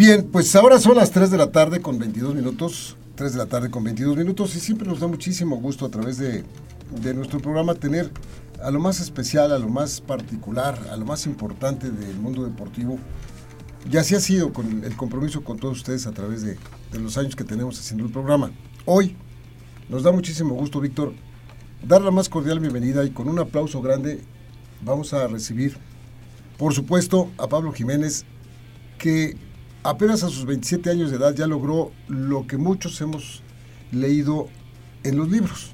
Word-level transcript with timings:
Bien, 0.00 0.26
pues 0.32 0.56
ahora 0.56 0.80
son 0.80 0.96
las 0.96 1.10
3 1.10 1.30
de 1.30 1.36
la 1.36 1.52
tarde 1.52 1.82
con 1.82 1.98
22 1.98 2.34
minutos. 2.34 2.96
3 3.16 3.32
de 3.32 3.38
la 3.38 3.44
tarde 3.44 3.70
con 3.70 3.84
22 3.84 4.16
minutos 4.16 4.56
y 4.56 4.58
siempre 4.58 4.88
nos 4.88 4.98
da 4.98 5.06
muchísimo 5.06 5.56
gusto 5.56 5.84
a 5.84 5.90
través 5.90 6.16
de, 6.16 6.42
de 7.02 7.12
nuestro 7.12 7.38
programa 7.38 7.74
tener 7.74 8.10
a 8.62 8.70
lo 8.70 8.80
más 8.80 8.98
especial, 9.00 9.52
a 9.52 9.58
lo 9.58 9.68
más 9.68 10.00
particular, 10.00 10.78
a 10.90 10.96
lo 10.96 11.04
más 11.04 11.26
importante 11.26 11.90
del 11.90 12.16
mundo 12.16 12.44
deportivo. 12.44 12.98
Y 13.92 13.98
así 13.98 14.14
ha 14.14 14.20
sido 14.20 14.54
con 14.54 14.84
el 14.84 14.96
compromiso 14.96 15.44
con 15.44 15.58
todos 15.58 15.76
ustedes 15.76 16.06
a 16.06 16.12
través 16.12 16.40
de, 16.40 16.56
de 16.92 16.98
los 16.98 17.18
años 17.18 17.36
que 17.36 17.44
tenemos 17.44 17.78
haciendo 17.78 18.06
el 18.06 18.10
programa. 18.10 18.52
Hoy 18.86 19.18
nos 19.90 20.02
da 20.02 20.12
muchísimo 20.12 20.54
gusto, 20.54 20.80
Víctor, 20.80 21.12
dar 21.86 22.00
la 22.00 22.10
más 22.10 22.30
cordial 22.30 22.58
bienvenida 22.58 23.04
y 23.04 23.10
con 23.10 23.28
un 23.28 23.38
aplauso 23.38 23.82
grande 23.82 24.22
vamos 24.80 25.12
a 25.12 25.26
recibir, 25.26 25.76
por 26.56 26.72
supuesto, 26.72 27.30
a 27.36 27.48
Pablo 27.48 27.70
Jiménez, 27.72 28.24
que 28.96 29.49
apenas 29.82 30.22
a 30.22 30.28
sus 30.28 30.44
27 30.44 30.90
años 30.90 31.10
de 31.10 31.16
edad 31.16 31.34
ya 31.34 31.46
logró 31.46 31.92
lo 32.08 32.46
que 32.46 32.56
muchos 32.56 33.00
hemos 33.00 33.42
leído 33.92 34.48
en 35.04 35.16
los 35.16 35.30
libros. 35.30 35.72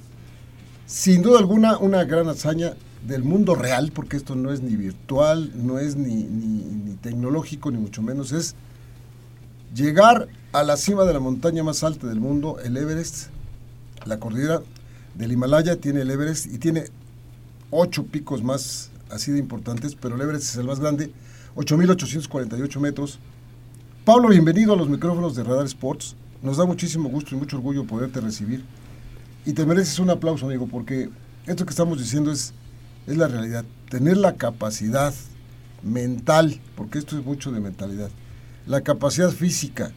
Sin 0.86 1.22
duda 1.22 1.38
alguna, 1.38 1.78
una 1.78 2.04
gran 2.04 2.28
hazaña 2.28 2.74
del 3.06 3.22
mundo 3.22 3.54
real, 3.54 3.92
porque 3.92 4.16
esto 4.16 4.34
no 4.34 4.52
es 4.52 4.62
ni 4.62 4.76
virtual, 4.76 5.52
no 5.54 5.78
es 5.78 5.96
ni, 5.96 6.24
ni, 6.24 6.94
tecnológico, 7.02 7.70
ni 7.70 7.78
mucho 7.78 8.02
menos, 8.02 8.32
es 8.32 8.54
llegar 9.74 10.28
a 10.52 10.62
la 10.62 10.76
cima 10.76 11.04
de 11.04 11.12
la 11.12 11.20
montaña 11.20 11.62
más 11.62 11.84
alta 11.84 12.06
del 12.06 12.20
mundo, 12.20 12.58
el 12.64 12.76
Everest, 12.76 13.28
la 14.04 14.18
cordillera 14.18 14.62
del 15.14 15.32
Himalaya 15.32 15.76
tiene 15.76 16.02
el 16.02 16.10
Everest 16.10 16.46
y 16.46 16.58
tiene 16.58 16.84
ocho 17.70 18.06
picos 18.06 18.42
más 18.42 18.90
así 19.10 19.32
de 19.32 19.38
importantes, 19.38 19.94
pero 19.94 20.16
el 20.16 20.20
Everest 20.20 20.50
es 20.50 20.56
el 20.56 20.66
más 20.66 20.80
grande, 20.80 21.12
8.848 21.56 22.80
metros, 22.80 23.18
Pablo, 24.06 24.28
bienvenido 24.28 24.72
a 24.72 24.76
los 24.76 24.88
micrófonos 24.88 25.34
de 25.34 25.42
Radar 25.42 25.66
Sports. 25.66 26.14
Nos 26.40 26.58
da 26.58 26.64
muchísimo 26.64 27.08
gusto 27.08 27.34
y 27.34 27.38
mucho 27.38 27.56
orgullo 27.56 27.88
poderte 27.88 28.20
recibir. 28.20 28.64
Y 29.44 29.52
te 29.52 29.66
mereces 29.66 29.98
un 29.98 30.10
aplauso, 30.10 30.46
amigo, 30.46 30.68
porque 30.68 31.10
esto 31.44 31.66
que 31.66 31.70
estamos 31.70 31.98
diciendo 31.98 32.30
es, 32.30 32.54
es 33.08 33.16
la 33.16 33.26
realidad. 33.26 33.64
Tener 33.90 34.16
la 34.16 34.36
capacidad 34.36 35.12
mental, 35.82 36.60
porque 36.76 37.00
esto 37.00 37.18
es 37.18 37.24
mucho 37.24 37.50
de 37.50 37.58
mentalidad, 37.58 38.10
la 38.68 38.82
capacidad 38.82 39.30
física 39.30 39.90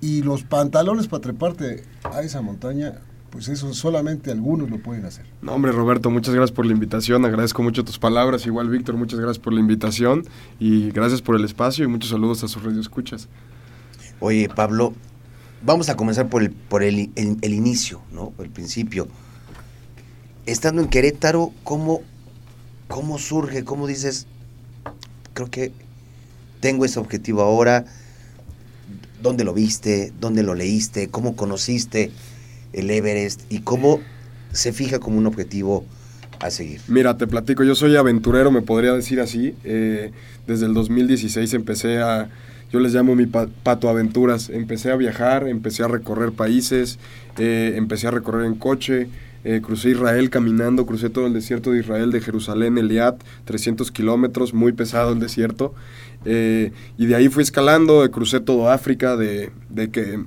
y 0.00 0.22
los 0.22 0.42
pantalones 0.42 1.06
para 1.06 1.22
treparte 1.22 1.84
a 2.02 2.20
esa 2.22 2.42
montaña, 2.42 3.00
pues 3.34 3.48
eso 3.48 3.74
solamente 3.74 4.30
algunos 4.30 4.70
lo 4.70 4.78
pueden 4.78 5.04
hacer. 5.06 5.26
No, 5.42 5.54
hombre, 5.54 5.72
Roberto, 5.72 6.08
muchas 6.08 6.32
gracias 6.32 6.54
por 6.54 6.66
la 6.66 6.72
invitación. 6.72 7.24
Agradezco 7.24 7.64
mucho 7.64 7.84
tus 7.84 7.98
palabras. 7.98 8.46
Igual, 8.46 8.68
Víctor, 8.68 8.96
muchas 8.96 9.18
gracias 9.18 9.40
por 9.40 9.52
la 9.52 9.58
invitación 9.58 10.24
y 10.60 10.92
gracias 10.92 11.20
por 11.20 11.34
el 11.34 11.44
espacio 11.44 11.84
y 11.84 11.88
muchos 11.88 12.10
saludos 12.10 12.44
a 12.44 12.48
sus 12.48 12.62
radioescuchas. 12.62 13.26
Oye, 14.20 14.48
Pablo, 14.48 14.94
vamos 15.66 15.88
a 15.88 15.96
comenzar 15.96 16.28
por 16.28 16.44
el, 16.44 16.52
por 16.52 16.84
el, 16.84 17.10
el, 17.16 17.38
el 17.42 17.54
inicio, 17.54 18.02
¿no? 18.12 18.32
El 18.38 18.50
principio. 18.50 19.08
Estando 20.46 20.80
en 20.80 20.86
Querétaro, 20.86 21.50
¿cómo, 21.64 22.02
¿cómo 22.86 23.18
surge? 23.18 23.64
¿Cómo 23.64 23.88
dices? 23.88 24.28
Creo 25.32 25.50
que 25.50 25.72
tengo 26.60 26.84
ese 26.84 27.00
objetivo 27.00 27.42
ahora. 27.42 27.84
¿Dónde 29.20 29.42
lo 29.42 29.54
viste? 29.54 30.12
¿Dónde 30.20 30.44
lo 30.44 30.54
leíste? 30.54 31.08
¿Cómo 31.08 31.34
conociste? 31.34 32.12
El 32.74 32.90
Everest 32.90 33.42
y 33.50 33.60
cómo 33.60 34.00
se 34.52 34.72
fija 34.72 34.98
como 34.98 35.18
un 35.18 35.26
objetivo 35.26 35.84
a 36.40 36.50
seguir? 36.50 36.80
Mira, 36.88 37.16
te 37.16 37.26
platico, 37.26 37.64
yo 37.64 37.74
soy 37.74 37.96
aventurero, 37.96 38.50
me 38.50 38.62
podría 38.62 38.92
decir 38.92 39.20
así. 39.20 39.54
Eh, 39.64 40.12
desde 40.46 40.66
el 40.66 40.74
2016 40.74 41.54
empecé 41.54 41.98
a, 41.98 42.28
yo 42.72 42.80
les 42.80 42.92
llamo 42.92 43.14
mi 43.14 43.26
pato 43.26 43.88
aventuras, 43.88 44.50
empecé 44.50 44.90
a 44.90 44.96
viajar, 44.96 45.48
empecé 45.48 45.82
a 45.84 45.88
recorrer 45.88 46.32
países, 46.32 46.98
eh, 47.38 47.74
empecé 47.76 48.08
a 48.08 48.10
recorrer 48.10 48.46
en 48.46 48.54
coche. 48.54 49.08
Eh, 49.46 49.60
crucé 49.62 49.90
Israel 49.90 50.30
caminando, 50.30 50.86
crucé 50.86 51.10
todo 51.10 51.26
el 51.26 51.34
desierto 51.34 51.72
de 51.72 51.80
Israel, 51.80 52.10
de 52.10 52.22
Jerusalén, 52.22 52.78
Eliat, 52.78 53.22
300 53.44 53.90
kilómetros, 53.90 54.54
muy 54.54 54.72
pesado 54.72 55.12
el 55.12 55.20
desierto. 55.20 55.74
Y 56.24 57.06
de 57.06 57.14
ahí 57.14 57.28
fui 57.28 57.42
escalando, 57.42 58.10
crucé 58.10 58.40
todo 58.40 58.70
África, 58.70 59.14
de, 59.14 59.50
de 59.68 59.90
que, 59.90 60.18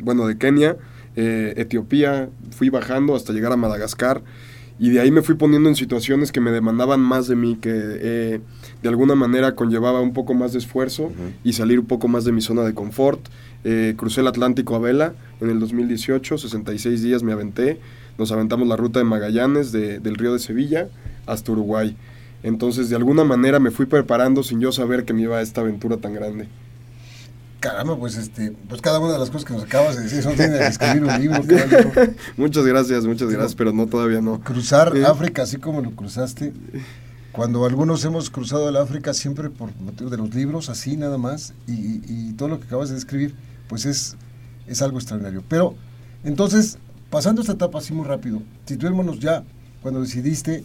bueno, 0.00 0.26
de 0.26 0.36
Kenia, 0.36 0.76
eh, 1.20 1.54
Etiopía, 1.56 2.30
fui 2.50 2.68
bajando 2.70 3.16
hasta 3.16 3.32
llegar 3.32 3.50
a 3.50 3.56
Madagascar 3.56 4.22
y 4.78 4.90
de 4.90 5.00
ahí 5.00 5.10
me 5.10 5.22
fui 5.22 5.34
poniendo 5.34 5.68
en 5.68 5.74
situaciones 5.74 6.30
que 6.30 6.40
me 6.40 6.52
demandaban 6.52 7.00
más 7.00 7.26
de 7.26 7.34
mí, 7.34 7.58
que 7.60 7.72
eh, 7.74 8.40
de 8.80 8.88
alguna 8.88 9.16
manera 9.16 9.56
conllevaba 9.56 10.00
un 10.00 10.12
poco 10.12 10.34
más 10.34 10.52
de 10.52 10.58
esfuerzo 10.60 11.06
uh 11.06 11.08
-huh. 11.08 11.32
y 11.42 11.54
salir 11.54 11.80
un 11.80 11.86
poco 11.86 12.06
más 12.06 12.24
de 12.24 12.30
mi 12.30 12.40
zona 12.40 12.62
de 12.62 12.72
confort. 12.72 13.18
Eh, 13.64 13.94
crucé 13.96 14.20
el 14.20 14.28
Atlántico 14.28 14.76
a 14.76 14.78
vela 14.78 15.14
en 15.40 15.50
el 15.50 15.58
2018, 15.58 16.38
66 16.38 17.02
días 17.02 17.24
me 17.24 17.32
aventé, 17.32 17.80
nos 18.16 18.30
aventamos 18.30 18.68
la 18.68 18.76
ruta 18.76 19.00
de 19.00 19.04
Magallanes 19.04 19.72
de, 19.72 19.98
del 19.98 20.14
río 20.14 20.32
de 20.32 20.38
Sevilla 20.38 20.88
hasta 21.26 21.50
Uruguay. 21.50 21.96
Entonces 22.44 22.88
de 22.90 22.94
alguna 22.94 23.24
manera 23.24 23.58
me 23.58 23.72
fui 23.72 23.86
preparando 23.86 24.44
sin 24.44 24.60
yo 24.60 24.70
saber 24.70 25.04
que 25.04 25.12
me 25.12 25.22
iba 25.22 25.38
a 25.38 25.42
esta 25.42 25.62
aventura 25.62 25.96
tan 25.96 26.14
grande. 26.14 26.46
Caramba, 27.60 27.96
pues 27.96 28.16
este, 28.16 28.52
pues 28.68 28.80
cada 28.80 29.00
una 29.00 29.14
de 29.14 29.18
las 29.18 29.30
cosas 29.30 29.44
que 29.44 29.52
nos 29.52 29.64
acabas 29.64 29.96
de 29.96 30.04
decir 30.04 30.22
son 30.22 30.36
de 30.36 30.66
escribir 30.66 31.02
un 31.02 31.20
libro. 31.20 31.42
muchas 32.36 32.64
gracias, 32.64 33.04
muchas 33.04 33.28
gracias, 33.30 33.56
pero 33.56 33.72
no 33.72 33.86
todavía 33.86 34.20
no. 34.20 34.40
Cruzar 34.40 34.96
eh. 34.96 35.04
África 35.04 35.42
así 35.42 35.56
como 35.56 35.80
lo 35.80 35.90
cruzaste. 35.90 36.52
Cuando 37.32 37.64
algunos 37.64 38.04
hemos 38.04 38.30
cruzado 38.30 38.68
el 38.68 38.76
África 38.76 39.12
siempre 39.12 39.50
por 39.50 39.74
motivo 39.80 40.08
de 40.08 40.16
los 40.18 40.34
libros, 40.34 40.68
así 40.68 40.96
nada 40.96 41.18
más, 41.18 41.52
y, 41.66 41.72
y, 41.72 42.02
y, 42.06 42.32
todo 42.34 42.48
lo 42.48 42.60
que 42.60 42.66
acabas 42.66 42.88
de 42.90 42.94
describir, 42.94 43.34
pues 43.68 43.86
es, 43.86 44.16
es 44.66 44.80
algo 44.80 44.98
extraordinario. 44.98 45.42
Pero, 45.48 45.74
entonces, 46.24 46.78
pasando 47.10 47.40
esta 47.40 47.54
etapa 47.54 47.78
así 47.78 47.92
muy 47.92 48.06
rápido, 48.06 48.40
situémonos 48.66 49.18
ya 49.18 49.44
cuando 49.82 50.00
decidiste 50.00 50.64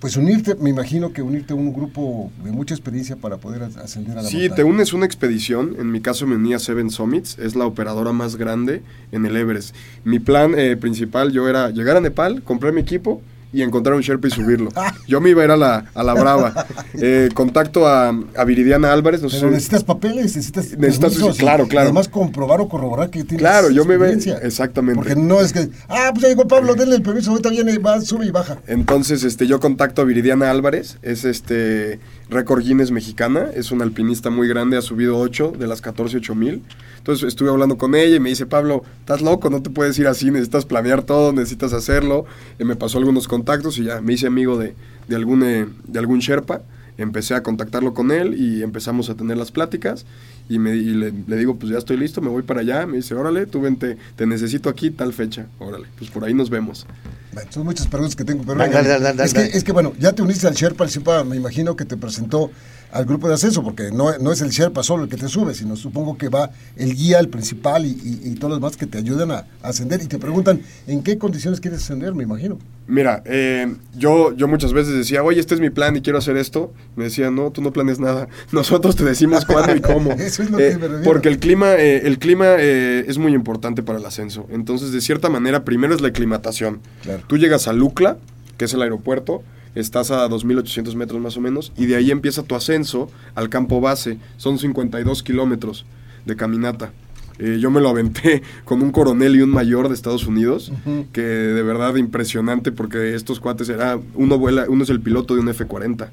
pues 0.00 0.16
unirte, 0.16 0.54
me 0.56 0.70
imagino 0.70 1.12
que 1.12 1.22
unirte 1.22 1.52
a 1.54 1.56
un 1.56 1.72
grupo 1.72 2.30
de 2.44 2.52
mucha 2.52 2.74
experiencia 2.74 3.16
para 3.16 3.38
poder 3.38 3.62
ascender 3.62 4.18
a 4.18 4.22
la 4.22 4.28
Sí, 4.28 4.36
montaña. 4.36 4.54
te 4.54 4.64
unes 4.64 4.92
una 4.92 5.06
expedición, 5.06 5.74
en 5.78 5.90
mi 5.90 6.00
caso 6.00 6.26
me 6.26 6.36
uní 6.36 6.52
a 6.54 6.58
Seven 6.58 6.90
Summits, 6.90 7.38
es 7.38 7.56
la 7.56 7.64
operadora 7.66 8.12
más 8.12 8.36
grande 8.36 8.82
en 9.10 9.24
el 9.24 9.36
Everest. 9.36 9.74
Mi 10.04 10.18
plan 10.18 10.54
eh, 10.56 10.76
principal 10.76 11.32
yo 11.32 11.48
era 11.48 11.70
llegar 11.70 11.96
a 11.96 12.00
Nepal, 12.00 12.42
comprar 12.42 12.72
mi 12.74 12.82
equipo 12.82 13.22
y 13.56 13.62
encontrar 13.62 13.96
un 13.96 14.02
Sherpa 14.02 14.28
y 14.28 14.30
subirlo. 14.30 14.68
Yo 15.08 15.18
me 15.22 15.30
iba 15.30 15.40
a 15.40 15.44
ir 15.46 15.50
a 15.50 15.56
la, 15.56 15.86
a 15.94 16.02
la 16.02 16.12
brava. 16.12 16.66
Eh, 16.98 17.30
contacto 17.32 17.86
a, 17.86 18.08
a, 18.08 18.44
Viridiana 18.44 18.92
Álvarez. 18.92 19.22
No 19.22 19.28
Pero 19.28 19.50
necesitas 19.50 19.82
papeles, 19.82 20.36
necesitas, 20.36 20.76
necesitas 20.76 21.14
permisos, 21.14 21.38
claro, 21.38 21.66
claro. 21.66 21.86
Además 21.86 22.08
comprobar 22.08 22.60
o 22.60 22.68
corroborar 22.68 23.08
que 23.08 23.24
tienes 23.24 23.38
Claro, 23.38 23.70
yo 23.70 23.84
me 23.86 23.94
iba, 23.94 24.08
exactamente. 24.08 24.96
Porque 24.96 25.16
no 25.16 25.40
es 25.40 25.54
que, 25.54 25.70
ah, 25.88 26.10
pues 26.12 26.22
ya 26.22 26.28
llegó 26.28 26.46
Pablo, 26.46 26.74
denle 26.74 26.96
el 26.96 27.02
permiso, 27.02 27.30
ahorita 27.30 27.48
viene, 27.48 27.78
va, 27.78 27.98
sube 28.02 28.26
y 28.26 28.30
baja. 28.30 28.58
Entonces, 28.66 29.24
este, 29.24 29.46
yo 29.46 29.58
contacto 29.58 30.02
a 30.02 30.04
Viridiana 30.04 30.50
Álvarez, 30.50 30.98
es 31.00 31.24
este 31.24 31.98
récord 32.28 32.62
Guinness 32.62 32.90
mexicana, 32.90 33.48
es 33.54 33.70
una 33.70 33.84
alpinista 33.84 34.28
muy 34.28 34.48
grande, 34.48 34.76
ha 34.76 34.82
subido 34.82 35.18
8 35.18 35.54
de 35.58 35.66
las 35.66 35.80
14 35.80 36.18
8000. 36.18 36.62
Entonces 36.98 37.28
estuve 37.28 37.50
hablando 37.50 37.78
con 37.78 37.94
ella 37.94 38.16
y 38.16 38.20
me 38.20 38.30
dice, 38.30 38.46
Pablo, 38.46 38.82
estás 39.00 39.22
loco, 39.22 39.48
no 39.48 39.62
te 39.62 39.70
puedes 39.70 39.96
ir 39.98 40.08
así, 40.08 40.30
necesitas 40.30 40.66
planear 40.66 41.04
todo, 41.04 41.32
necesitas 41.32 41.72
hacerlo. 41.72 42.24
Y 42.58 42.64
me 42.64 42.74
pasó 42.74 42.98
algunos 42.98 43.28
contactos 43.28 43.45
y 43.78 43.84
ya 43.84 44.00
me 44.00 44.12
hice 44.12 44.26
amigo 44.26 44.58
de, 44.58 44.74
de, 45.08 45.16
algún, 45.16 45.42
eh, 45.42 45.66
de 45.86 45.98
algún 45.98 46.20
Sherpa. 46.20 46.62
Empecé 46.98 47.34
a 47.34 47.42
contactarlo 47.42 47.92
con 47.92 48.10
él 48.10 48.34
y 48.40 48.62
empezamos 48.62 49.10
a 49.10 49.14
tener 49.14 49.36
las 49.36 49.50
pláticas. 49.52 50.06
Y, 50.48 50.58
me, 50.58 50.74
y 50.76 50.94
le, 50.94 51.12
le, 51.26 51.36
digo, 51.36 51.56
pues 51.56 51.70
ya 51.70 51.78
estoy 51.78 51.98
listo, 51.98 52.22
me 52.22 52.28
voy 52.28 52.42
para 52.42 52.60
allá. 52.60 52.86
Me 52.86 52.96
dice, 52.96 53.14
órale, 53.14 53.46
tú 53.46 53.60
vente, 53.60 53.98
te 54.16 54.26
necesito 54.26 54.70
aquí, 54.70 54.90
tal 54.90 55.12
fecha. 55.12 55.46
Órale, 55.58 55.86
pues 55.98 56.10
por 56.10 56.24
ahí 56.24 56.32
nos 56.32 56.48
vemos. 56.48 56.86
Bueno, 57.32 57.52
son 57.52 57.64
muchas 57.64 57.86
preguntas 57.86 58.16
que 58.16 58.24
tengo, 58.24 58.44
pero 58.44 58.58
dale, 58.58 58.72
dale, 58.72 58.98
dale, 58.98 59.24
es, 59.24 59.34
que, 59.34 59.42
es 59.42 59.62
que 59.62 59.72
bueno, 59.72 59.92
ya 59.98 60.12
te 60.12 60.22
uniste 60.22 60.46
al 60.46 60.54
Sherpa, 60.54 60.84
el 60.84 60.90
Sherpa 60.90 61.22
me 61.22 61.36
imagino 61.36 61.76
que 61.76 61.84
te 61.84 61.98
presentó 61.98 62.50
al 62.96 63.04
grupo 63.04 63.28
de 63.28 63.34
ascenso, 63.34 63.62
porque 63.62 63.90
no, 63.92 64.16
no 64.18 64.32
es 64.32 64.40
el 64.40 64.50
Sherpa 64.50 64.82
solo 64.82 65.04
el 65.04 65.08
que 65.08 65.16
te 65.16 65.28
sube, 65.28 65.54
sino 65.54 65.76
supongo 65.76 66.16
que 66.16 66.28
va 66.28 66.50
el 66.76 66.94
guía, 66.94 67.18
el 67.20 67.28
principal 67.28 67.84
y, 67.84 67.90
y- 67.90 68.20
y 68.30 68.34
todos 68.36 68.50
los 68.50 68.58
demás 68.60 68.76
que 68.76 68.86
te 68.86 68.98
ayudan 68.98 69.30
a, 69.30 69.46
a 69.62 69.68
ascender 69.68 70.00
y 70.02 70.06
te 70.06 70.18
preguntan 70.18 70.60
en 70.86 71.02
qué 71.02 71.18
condiciones 71.18 71.60
quieres 71.60 71.82
ascender, 71.82 72.14
me 72.14 72.22
imagino. 72.24 72.58
Mira, 72.88 73.22
eh, 73.26 73.74
yo, 73.96 74.32
yo 74.36 74.46
muchas 74.46 74.72
veces 74.72 74.94
decía, 74.94 75.22
oye, 75.24 75.40
este 75.40 75.54
es 75.54 75.60
mi 75.60 75.70
plan 75.70 75.96
y 75.96 76.02
quiero 76.02 76.18
hacer 76.20 76.36
esto. 76.36 76.72
Me 76.94 77.04
decían, 77.04 77.34
no, 77.34 77.50
tú 77.50 77.60
no 77.60 77.72
planes 77.72 77.98
nada. 77.98 78.28
Nosotros 78.52 78.94
te 78.96 79.04
decimos 79.04 79.44
cuándo 79.44 79.74
y 79.74 79.80
cómo. 79.80 80.12
Eso 80.18 80.42
es 80.44 80.50
lo 80.50 80.58
Eh, 80.60 80.70
que 80.70 80.78
me 80.78 80.86
refiero. 80.88 81.02
porque 81.04 81.28
el 81.28 81.38
clima, 81.40 81.74
eh, 81.74 82.02
el 82.06 82.18
clima 82.20 82.46
eh, 82.58 83.04
es 83.08 83.18
muy 83.18 83.34
importante 83.34 83.82
para 83.82 83.98
el 83.98 84.06
ascenso. 84.06 84.46
Entonces, 84.50 84.92
de 84.92 85.00
cierta 85.00 85.28
manera, 85.28 85.64
primero 85.64 85.94
es 85.94 86.00
la 86.00 86.08
aclimatación. 86.08 86.78
Claro. 87.02 87.24
Tú 87.26 87.36
llegas 87.38 87.66
a 87.66 87.72
Lucla, 87.72 88.18
que 88.56 88.66
es 88.66 88.72
el 88.72 88.80
aeropuerto, 88.82 89.42
estás 89.76 90.10
a 90.10 90.28
2.800 90.28 90.94
metros 90.96 91.20
más 91.20 91.36
o 91.36 91.40
menos, 91.40 91.72
y 91.76 91.86
de 91.86 91.94
ahí 91.94 92.10
empieza 92.10 92.42
tu 92.42 92.56
ascenso 92.56 93.08
al 93.36 93.48
campo 93.48 93.80
base. 93.80 94.18
Son 94.36 94.58
52 94.58 95.22
kilómetros 95.22 95.86
de 96.24 96.34
caminata. 96.34 96.92
Eh, 97.38 97.58
yo 97.60 97.70
me 97.70 97.80
lo 97.80 97.88
aventé 97.88 98.42
con 98.64 98.82
un 98.82 98.90
coronel 98.90 99.36
y 99.36 99.42
un 99.42 99.50
mayor 99.50 99.88
de 99.88 99.94
Estados 99.94 100.26
Unidos, 100.26 100.72
que 101.12 101.22
de 101.22 101.62
verdad 101.62 101.96
impresionante 101.96 102.72
porque 102.72 103.14
estos 103.14 103.40
cuates 103.40 103.68
era, 103.68 103.98
uno 104.14 104.38
vuela, 104.38 104.66
uno 104.68 104.84
es 104.84 104.90
el 104.90 105.00
piloto 105.00 105.34
de 105.34 105.40
un 105.40 105.48
F-40. 105.48 106.08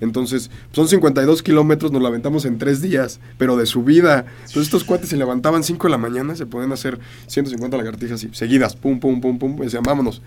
Entonces, 0.00 0.50
son 0.72 0.88
52 0.88 1.42
kilómetros, 1.42 1.92
nos 1.92 2.02
lo 2.02 2.08
aventamos 2.08 2.44
en 2.44 2.58
tres 2.58 2.80
días, 2.80 3.20
pero 3.38 3.56
de 3.56 3.66
subida. 3.66 4.26
Entonces 4.40 4.64
estos 4.64 4.84
cuates 4.84 5.08
se 5.08 5.16
levantaban 5.16 5.62
5 5.62 5.86
de 5.86 5.90
la 5.90 5.98
mañana, 5.98 6.34
se 6.36 6.46
pueden 6.46 6.72
hacer 6.72 6.98
150 7.26 7.76
lagartijas 7.76 8.22
y 8.24 8.30
seguidas, 8.32 8.76
pum, 8.76 9.00
pum, 9.00 9.20
pum, 9.20 9.38
pum, 9.38 9.56
y 9.60 9.64
decían, 9.64 9.82
vámonos. 9.82 10.22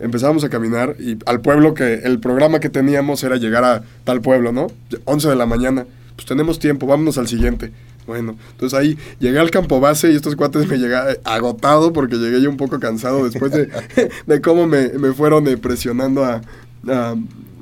Empezábamos 0.00 0.44
a 0.44 0.48
caminar 0.48 0.96
y 0.98 1.18
al 1.26 1.40
pueblo 1.40 1.74
que 1.74 1.94
el 1.94 2.18
programa 2.18 2.60
que 2.60 2.68
teníamos 2.68 3.22
era 3.22 3.36
llegar 3.36 3.64
a 3.64 3.82
tal 4.04 4.20
pueblo, 4.20 4.52
¿no? 4.52 4.68
11 5.04 5.28
de 5.28 5.36
la 5.36 5.46
mañana. 5.46 5.86
Pues 6.16 6.26
tenemos 6.26 6.58
tiempo, 6.58 6.86
vámonos 6.86 7.16
al 7.16 7.28
siguiente. 7.28 7.72
Bueno, 8.08 8.36
entonces 8.52 8.76
ahí 8.76 8.98
llegué 9.20 9.38
al 9.38 9.50
campo 9.52 9.78
base 9.78 10.10
y 10.10 10.16
estos 10.16 10.34
cuates 10.34 10.66
me 10.66 10.78
llegaron 10.78 11.16
agotado 11.24 11.92
porque 11.92 12.16
llegué 12.16 12.40
yo 12.42 12.48
un 12.50 12.56
poco 12.56 12.80
cansado 12.80 13.22
después 13.28 13.52
de, 13.52 13.68
de 14.26 14.40
cómo 14.40 14.66
me, 14.66 14.88
me 14.94 15.12
fueron 15.12 15.46
eh, 15.46 15.56
presionando 15.58 16.24
a, 16.24 16.40
a, 16.88 17.14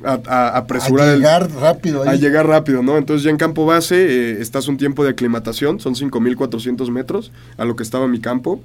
a- 0.04 0.20
a 0.26 0.56
apresurar 0.56 1.08
a 1.08 1.12
el- 1.14 1.18
llegar 1.18 1.50
rápido 1.50 2.02
ahí. 2.04 2.08
a 2.10 2.14
llegar 2.14 2.46
rápido, 2.46 2.80
¿no? 2.82 2.96
Entonces 2.96 3.24
ya 3.24 3.30
en 3.30 3.36
campo 3.38 3.66
base 3.66 3.96
eh, 3.96 4.36
estás 4.40 4.68
un 4.68 4.76
tiempo 4.76 5.02
de 5.02 5.10
aclimatación, 5.10 5.80
son 5.80 5.94
5.400 5.96 6.90
metros 6.92 7.32
a 7.56 7.64
lo 7.64 7.74
que 7.74 7.82
estaba 7.82 8.06
mi 8.06 8.20
campo. 8.20 8.62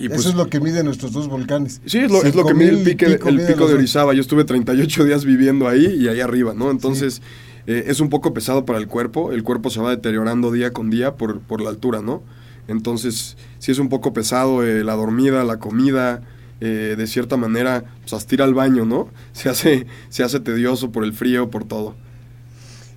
Y 0.00 0.06
Eso 0.06 0.14
pues, 0.14 0.26
es 0.26 0.34
lo 0.34 0.48
que 0.48 0.60
miden 0.60 0.84
nuestros 0.84 1.12
dos 1.12 1.26
volcanes. 1.26 1.80
Sí, 1.86 1.98
es 1.98 2.10
lo, 2.12 2.22
es 2.22 2.34
lo 2.34 2.44
que 2.44 2.54
mide 2.54 2.68
el, 2.68 2.76
5,000 2.76 2.82
y 2.82 2.84
pique, 2.92 3.06
pico 3.16 3.28
el 3.30 3.46
pico 3.46 3.66
de. 3.66 3.74
Orizaba. 3.74 4.14
Yo 4.14 4.20
estuve 4.20 4.44
38 4.44 5.04
días 5.04 5.24
viviendo 5.24 5.66
ahí 5.66 5.86
y 5.86 6.06
ahí 6.06 6.20
arriba, 6.20 6.54
¿no? 6.54 6.70
Entonces 6.70 7.20
eh, 7.68 7.84
es 7.88 8.00
un 8.00 8.08
poco 8.08 8.32
pesado 8.32 8.64
para 8.64 8.78
el 8.78 8.88
cuerpo. 8.88 9.30
El 9.30 9.42
cuerpo 9.44 9.68
se 9.68 9.78
va 9.80 9.90
deteriorando 9.90 10.50
día 10.50 10.72
con 10.72 10.88
día 10.88 11.16
por, 11.16 11.40
por 11.40 11.60
la 11.60 11.68
altura, 11.68 12.00
¿no? 12.00 12.22
Entonces 12.66 13.36
sí 13.58 13.72
es 13.72 13.78
un 13.78 13.90
poco 13.90 14.14
pesado 14.14 14.64
eh, 14.64 14.82
la 14.84 14.94
dormida, 14.94 15.44
la 15.44 15.58
comida. 15.58 16.22
eh, 16.60 16.96
de 16.98 17.06
cierta 17.06 17.36
manera, 17.36 17.84
pues 18.00 18.14
hasta 18.14 18.42
al 18.42 18.54
baño, 18.54 18.86
¿no? 18.86 19.10
Se 19.32 19.48
hace, 19.50 19.86
se 20.08 20.24
hace 20.24 20.40
tedioso 20.40 20.90
por 20.92 21.04
el 21.04 21.12
frío, 21.12 21.50
por 21.50 21.64
todo. 21.64 21.94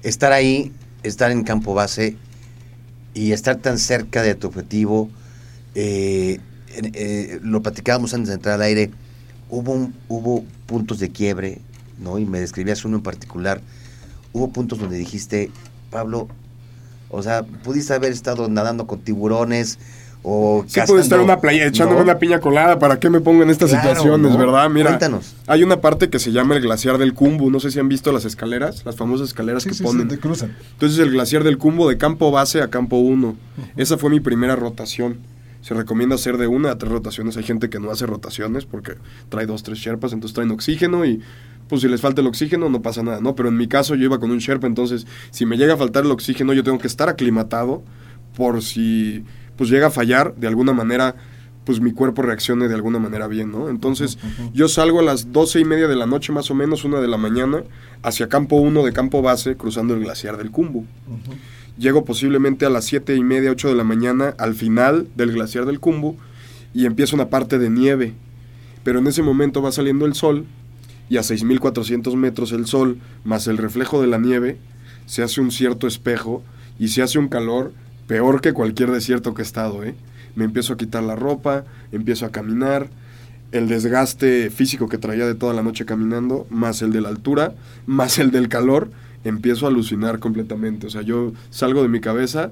Estar 0.03 0.31
ahí, 0.31 0.71
estar 1.03 1.31
en 1.31 1.43
campo 1.43 1.73
base 1.73 2.15
y 3.13 3.33
estar 3.33 3.57
tan 3.57 3.77
cerca 3.77 4.23
de 4.23 4.35
tu 4.35 4.47
objetivo, 4.47 5.09
lo 7.43 7.61
platicábamos 7.61 8.13
antes 8.13 8.29
de 8.29 8.35
entrar 8.35 8.55
al 8.55 8.61
aire, 8.63 8.91
hubo, 9.49 9.91
hubo 10.07 10.45
puntos 10.65 10.99
de 10.99 11.09
quiebre, 11.11 11.59
¿no? 11.99 12.17
Y 12.19 12.25
me 12.25 12.39
describías 12.39 12.85
uno 12.85 12.97
en 12.97 13.03
particular. 13.03 13.61
Hubo 14.33 14.51
puntos 14.51 14.79
donde 14.79 14.97
dijiste, 14.97 15.51
Pablo, 15.89 16.27
o 17.09 17.21
sea, 17.23 17.43
pudiste 17.43 17.93
haber 17.93 18.11
estado 18.11 18.47
nadando 18.49 18.87
con 18.87 18.99
tiburones 18.99 19.77
o 20.23 20.63
Sí 20.67 20.79
puede 20.85 21.01
estar 21.01 21.17
en 21.17 21.25
una 21.25 21.41
playa 21.41 21.65
echándome 21.65 21.97
¿no? 21.97 22.03
una 22.03 22.19
piña 22.19 22.39
colada, 22.39 22.77
¿para 22.77 22.99
qué 22.99 23.09
me 23.09 23.21
pongo 23.21 23.41
en 23.41 23.49
estas 23.49 23.71
Claro, 23.71 23.89
situaciones, 23.89 24.31
¿no? 24.31 24.37
verdad? 24.37 24.69
Mira, 24.69 24.89
Cuéntanos. 24.91 25.33
hay 25.47 25.63
una 25.63 25.81
parte 25.81 26.09
que 26.11 26.19
se 26.19 26.31
llama 26.31 26.55
el 26.55 26.61
glaciar 26.61 26.99
del 26.99 27.13
Cumbu, 27.15 27.49
no 27.49 27.59
sé 27.59 27.71
si 27.71 27.79
han 27.79 27.89
visto 27.89 28.11
las 28.11 28.23
escaleras, 28.25 28.85
las 28.85 28.95
famosas 28.95 29.29
escaleras 29.29 29.63
Sí, 29.63 29.69
que 29.69 29.75
sí, 29.75 29.79
sí, 29.79 29.83
ponen. 29.83 30.07
te 30.07 30.19
cruzan. 30.19 30.55
Entonces 30.73 30.99
el 30.99 31.09
glaciar 31.11 31.43
del 31.43 31.57
Cumbo 31.57 31.89
de 31.89 31.97
campo 31.97 32.29
base 32.29 32.61
a 32.61 32.69
campo 32.69 32.97
1. 32.97 33.35
Esa 33.77 33.97
fue 33.97 34.11
mi 34.11 34.19
primera 34.19 34.55
rotación. 34.55 35.17
Se 35.61 35.73
recomienda 35.73 36.15
hacer 36.15 36.37
de 36.37 36.47
una 36.47 36.71
a 36.71 36.77
tres 36.77 36.91
rotaciones. 36.91 37.35
Hay 37.37 37.43
gente 37.43 37.69
que 37.69 37.79
no 37.79 37.91
hace 37.91 38.05
rotaciones 38.05 38.65
porque 38.65 38.93
trae 39.29 39.45
dos, 39.47 39.63
tres 39.63 39.79
sherpas, 39.79 40.13
entonces 40.13 40.33
traen 40.35 40.51
oxígeno 40.51 41.03
y 41.05 41.19
pues 41.71 41.83
si 41.83 41.87
les 41.87 42.01
falta 42.01 42.19
el 42.19 42.27
oxígeno 42.27 42.67
no 42.69 42.81
pasa 42.81 43.01
nada, 43.01 43.21
¿no? 43.21 43.33
Pero 43.33 43.47
en 43.47 43.55
mi 43.55 43.69
caso 43.69 43.95
yo 43.95 44.03
iba 44.03 44.19
con 44.19 44.29
un 44.29 44.39
sherpa, 44.39 44.67
entonces 44.67 45.07
si 45.29 45.45
me 45.45 45.55
llega 45.55 45.75
a 45.75 45.77
faltar 45.77 46.03
el 46.03 46.11
oxígeno 46.11 46.51
yo 46.51 46.65
tengo 46.65 46.79
que 46.79 46.87
estar 46.87 47.07
aclimatado 47.07 47.81
por 48.35 48.61
si 48.61 49.23
pues 49.55 49.69
llega 49.69 49.87
a 49.87 49.89
fallar 49.89 50.35
de 50.35 50.47
alguna 50.47 50.73
manera 50.73 51.15
pues 51.63 51.79
mi 51.79 51.93
cuerpo 51.93 52.23
reaccione 52.23 52.67
de 52.67 52.75
alguna 52.75 52.99
manera 52.99 53.27
bien, 53.27 53.53
¿no? 53.53 53.69
Entonces 53.69 54.17
yo 54.53 54.67
salgo 54.67 54.99
a 54.99 55.03
las 55.03 55.31
doce 55.31 55.61
y 55.61 55.63
media 55.63 55.87
de 55.87 55.95
la 55.95 56.07
noche 56.07 56.33
más 56.33 56.51
o 56.51 56.55
menos, 56.55 56.83
una 56.83 56.99
de 56.99 57.07
la 57.07 57.15
mañana, 57.15 57.63
hacia 58.03 58.27
campo 58.27 58.57
1 58.57 58.83
de 58.83 58.91
campo 58.91 59.21
base, 59.21 59.55
cruzando 59.55 59.93
el 59.93 60.01
glaciar 60.01 60.35
del 60.35 60.51
Cumbu. 60.51 60.83
Llego 61.77 62.03
posiblemente 62.03 62.65
a 62.65 62.69
las 62.69 62.83
siete 62.83 63.15
y 63.15 63.23
media, 63.23 63.49
8 63.49 63.69
de 63.69 63.75
la 63.75 63.85
mañana, 63.85 64.35
al 64.39 64.55
final 64.55 65.07
del 65.15 65.31
glaciar 65.31 65.65
del 65.65 65.79
Cumbu, 65.79 66.17
y 66.73 66.85
empieza 66.85 67.15
una 67.15 67.29
parte 67.29 67.59
de 67.59 67.69
nieve. 67.69 68.13
Pero 68.83 68.99
en 68.99 69.07
ese 69.07 69.23
momento 69.23 69.61
va 69.61 69.71
saliendo 69.71 70.05
el 70.05 70.15
sol, 70.15 70.47
y 71.11 71.17
a 71.17 71.21
6.400 71.23 72.15
metros 72.15 72.53
el 72.53 72.67
sol, 72.67 72.97
más 73.25 73.45
el 73.47 73.57
reflejo 73.57 73.99
de 73.99 74.07
la 74.07 74.17
nieve, 74.17 74.57
se 75.07 75.23
hace 75.23 75.41
un 75.41 75.51
cierto 75.51 75.85
espejo, 75.85 76.41
y 76.79 76.87
se 76.87 77.01
hace 77.01 77.19
un 77.19 77.27
calor 77.27 77.73
peor 78.07 78.39
que 78.39 78.53
cualquier 78.53 78.91
desierto 78.91 79.33
que 79.33 79.41
he 79.41 79.43
estado, 79.43 79.83
¿eh? 79.83 79.93
Me 80.35 80.45
empiezo 80.45 80.71
a 80.71 80.77
quitar 80.77 81.03
la 81.03 81.17
ropa, 81.17 81.65
empiezo 81.91 82.25
a 82.25 82.31
caminar, 82.31 82.87
el 83.51 83.67
desgaste 83.67 84.49
físico 84.51 84.87
que 84.87 84.97
traía 84.97 85.27
de 85.27 85.35
toda 85.35 85.53
la 85.53 85.63
noche 85.63 85.83
caminando, 85.83 86.47
más 86.49 86.81
el 86.81 86.93
de 86.93 87.01
la 87.01 87.09
altura, 87.09 87.55
más 87.85 88.17
el 88.17 88.31
del 88.31 88.47
calor, 88.47 88.89
empiezo 89.25 89.65
a 89.65 89.69
alucinar 89.69 90.19
completamente. 90.19 90.87
O 90.87 90.89
sea, 90.89 91.01
yo 91.01 91.33
salgo 91.49 91.81
de 91.81 91.89
mi 91.89 91.99
cabeza 91.99 92.51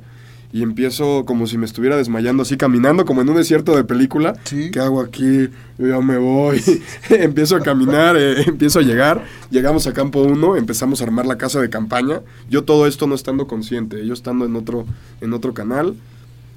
y 0.52 0.64
empiezo 0.64 1.26
como 1.26 1.46
si 1.46 1.58
me 1.58 1.66
estuviera 1.66 1.96
desmayando 1.96 2.42
así 2.42 2.58
caminando 2.58 3.06
como 3.06 3.22
en 3.22 3.30
un 3.30 3.36
desierto 3.36 3.76
de 3.76 3.84
película. 3.84 4.34
Sí. 4.46 4.72
¿Qué 4.72 4.80
hago 4.80 5.00
aquí? 5.00 5.50
Yo 5.78 5.88
ya 5.88 6.00
me 6.02 6.18
voy. 6.18 6.62
empiezo 7.10 7.56
a 7.56 7.62
caminar, 7.62 8.18
eh, 8.18 8.42
empiezo 8.48 8.80
a 8.80 8.82
llegar. 8.82 9.24
Llegamos 9.52 9.86
a 9.86 9.94
campo 9.94 10.22
1, 10.22 10.58
empezamos 10.58 11.02
a 11.02 11.04
armar 11.04 11.28
la 11.28 11.38
casa 11.38 11.62
de 11.62 11.70
campaña. 11.70 12.22
Yo 12.50 12.64
todo 12.64 12.88
esto 12.88 13.06
no 13.06 13.14
estando 13.14 13.46
consciente, 13.46 14.06
yo 14.06 14.14
estando 14.14 14.46
en 14.46 14.56
otro, 14.56 14.86
en 15.22 15.34
otro 15.34 15.54
canal. 15.54 15.96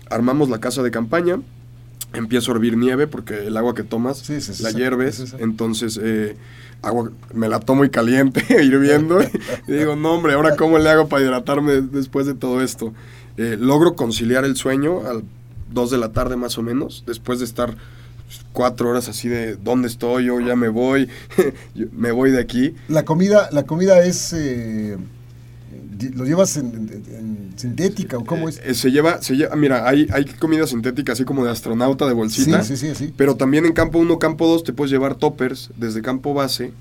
Armamos 0.08 0.48
la 0.48 0.58
casa 0.58 0.82
de 0.82 0.90
campaña. 0.90 1.40
Empiezo 2.14 2.52
a 2.52 2.54
hervir 2.54 2.76
nieve 2.76 3.06
porque 3.06 3.46
el 3.46 3.56
agua 3.56 3.74
que 3.74 3.84
tomas 3.84 4.18
Sí, 4.18 4.40
sí, 4.40 4.54
sí, 4.54 4.62
la 4.62 4.70
hierves. 4.70 5.34
Entonces, 5.38 5.98
eh, 6.02 6.36
agua, 6.82 7.10
me 7.34 7.48
la 7.48 7.60
tomo 7.60 7.84
y 7.84 7.90
caliente, 7.90 8.42
hirviendo. 8.62 9.20
y 9.68 9.72
digo, 9.72 9.96
no, 9.96 10.14
hombre, 10.14 10.32
¿ahora 10.32 10.56
cómo 10.56 10.78
le 10.78 10.88
hago 10.88 11.08
para 11.08 11.22
hidratarme 11.22 11.80
después 11.80 12.26
de 12.26 12.34
todo 12.34 12.62
esto? 12.62 12.92
Eh, 13.36 13.56
logro 13.58 13.94
conciliar 13.94 14.44
el 14.44 14.56
sueño 14.56 14.98
a 15.00 15.20
2 15.72 15.90
de 15.90 15.98
la 15.98 16.12
tarde 16.12 16.36
más 16.36 16.58
o 16.58 16.62
menos, 16.62 17.04
después 17.06 17.38
de 17.38 17.44
estar 17.46 17.76
cuatro 18.52 18.90
horas 18.90 19.08
así 19.08 19.28
de 19.28 19.56
dónde 19.56 19.88
estoy, 19.88 20.26
yo 20.26 20.40
ya 20.40 20.56
me 20.56 20.68
voy, 20.68 21.08
me 21.92 22.12
voy 22.12 22.30
de 22.30 22.40
aquí. 22.40 22.74
La 22.88 23.04
comida, 23.04 23.48
la 23.52 23.64
comida 23.64 24.02
es... 24.04 24.32
eh, 24.34 24.96
¿Lo 26.14 26.24
llevas 26.24 26.56
en, 26.56 26.66
en- 26.66 27.14
en 27.14 27.52
sintética 27.56 28.18
o 28.18 28.24
cómo 28.24 28.48
es? 28.48 28.60
Eh, 28.64 28.74
se 28.74 28.90
lleva, 28.90 29.22
se 29.22 29.36
lleva, 29.36 29.54
mira, 29.54 29.88
hay, 29.88 30.08
hay 30.12 30.24
comida 30.24 30.66
sintética 30.66 31.12
así 31.12 31.24
como 31.24 31.44
de 31.44 31.50
astronauta 31.52 32.06
de 32.08 32.12
bolsita. 32.12 32.62
Sí, 32.64 32.76
sí, 32.76 32.88
sí, 32.88 32.94
sí. 33.06 33.14
Pero 33.16 33.36
también 33.36 33.66
en 33.66 33.72
campo 33.72 33.98
1, 34.00 34.18
campo 34.18 34.48
2 34.48 34.64
te 34.64 34.72
puedes 34.72 34.90
llevar 34.90 35.14
toppers 35.14 35.70
desde 35.76 36.02
campo 36.02 36.34
base. 36.34 36.72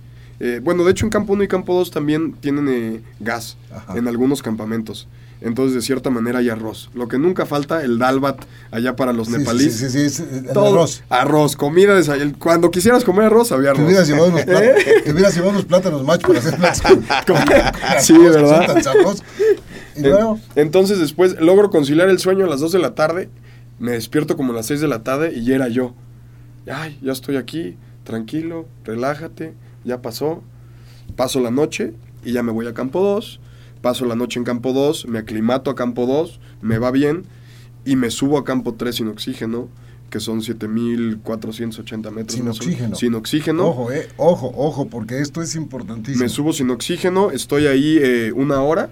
Eh, 0.44 0.60
bueno, 0.64 0.84
de 0.84 0.92
hecho 0.92 1.06
en 1.06 1.12
campo 1.12 1.34
1 1.34 1.44
y 1.44 1.48
campo 1.48 1.76
2 1.76 1.92
también 1.92 2.34
tienen 2.34 2.68
eh, 2.68 3.02
gas 3.20 3.58
Ajá. 3.72 3.96
en 3.96 4.08
algunos 4.08 4.42
campamentos. 4.42 5.08
Entonces, 5.40 5.76
de 5.76 5.82
cierta 5.82 6.10
manera 6.12 6.40
hay 6.40 6.50
arroz. 6.50 6.90
Lo 6.96 7.08
que 7.08 7.18
nunca 7.20 7.46
falta, 7.46 7.84
el 7.84 7.98
dalbat 8.00 8.40
allá 8.72 8.96
para 8.96 9.12
los 9.14 9.28
Sí, 9.28 9.38
nepalíes. 9.38 9.76
Sí, 9.76 9.90
sí, 9.90 10.10
sí, 10.10 10.24
Todo- 10.54 10.70
arroz. 10.70 11.04
Arroz, 11.10 11.56
comida, 11.56 12.00
Cuando 12.40 12.70
quisieras 12.72 13.04
comer 13.04 13.26
arroz, 13.26 13.52
había 13.52 13.74
Te 13.74 13.78
arroz. 13.78 13.86
hubieras 13.88 14.08
llevado 14.08 14.28
unos 14.30 14.44
plátanos, 14.46 14.78
¿Eh? 14.88 15.02
te 15.04 15.12
hubieras 15.12 15.34
llevado 15.36 15.52
unos 15.52 15.66
plátanos 15.66 16.04
macho 16.04 16.28
para 16.28 16.40
hacer 16.40 16.56
platos 16.58 16.82
sí, 18.02 18.14
Entonces 20.56 21.00
después 21.00 21.40
logro 21.40 21.70
conciliar 21.70 22.10
el 22.10 22.20
sueño 22.20 22.46
a 22.46 22.50
las 22.50 22.60
2 22.60 22.72
de 22.72 22.80
la 22.80 22.96
tarde, 22.96 23.30
me 23.80 23.92
despierto 23.92 24.38
como 24.38 24.54
a 24.54 24.56
las 24.56 24.68
6 24.68 24.82
de 24.82 24.88
la 24.88 25.04
tarde 25.04 25.34
y 25.36 25.44
ya 25.46 25.56
era 25.56 25.68
yo. 25.68 25.94
Ay, 26.72 27.00
ya 27.02 27.12
estoy 27.12 27.38
aquí, 27.38 27.78
tranquilo, 28.04 28.68
relájate, 28.84 29.54
ya 29.84 30.02
pasó. 30.02 30.44
Paso 31.16 31.40
la 31.40 31.52
noche 31.52 31.94
y 32.24 32.34
ya 32.34 32.44
me 32.44 32.52
voy 32.52 32.68
a 32.68 32.74
campo 32.74 33.02
2. 33.02 33.40
Paso 33.82 34.06
la 34.06 34.16
noche 34.16 34.38
en 34.40 34.46
campo 34.46 34.74
2, 34.74 35.08
me 35.08 35.18
aclimato 35.20 35.72
a 35.72 35.76
campo 35.76 36.06
2, 36.06 36.40
me 36.62 36.78
va 36.78 36.92
bien 36.92 37.24
y 37.84 37.96
me 37.96 38.12
subo 38.12 38.38
a 38.38 38.44
campo 38.44 38.76
3 38.76 38.96
sin 38.96 39.08
oxígeno, 39.08 39.70
que 40.12 40.20
son 40.20 40.44
7480 40.44 42.12
metros. 42.12 42.38
Sin 42.38 42.48
oxígeno. 42.48 42.96
Sin 42.96 43.16
oxígeno. 43.16 43.66
ojo, 43.66 43.92
eh, 43.92 44.08
ojo, 44.18 44.54
ojo, 44.56 44.88
porque 44.88 45.20
esto 45.20 45.42
es 45.42 45.56
importantísimo. 45.56 46.24
Me 46.24 46.30
subo 46.30 46.54
sin 46.54 46.70
oxígeno, 46.70 47.32
estoy 47.32 47.66
ahí 47.66 47.98
eh, 48.00 48.32
una 48.36 48.62
hora 48.62 48.92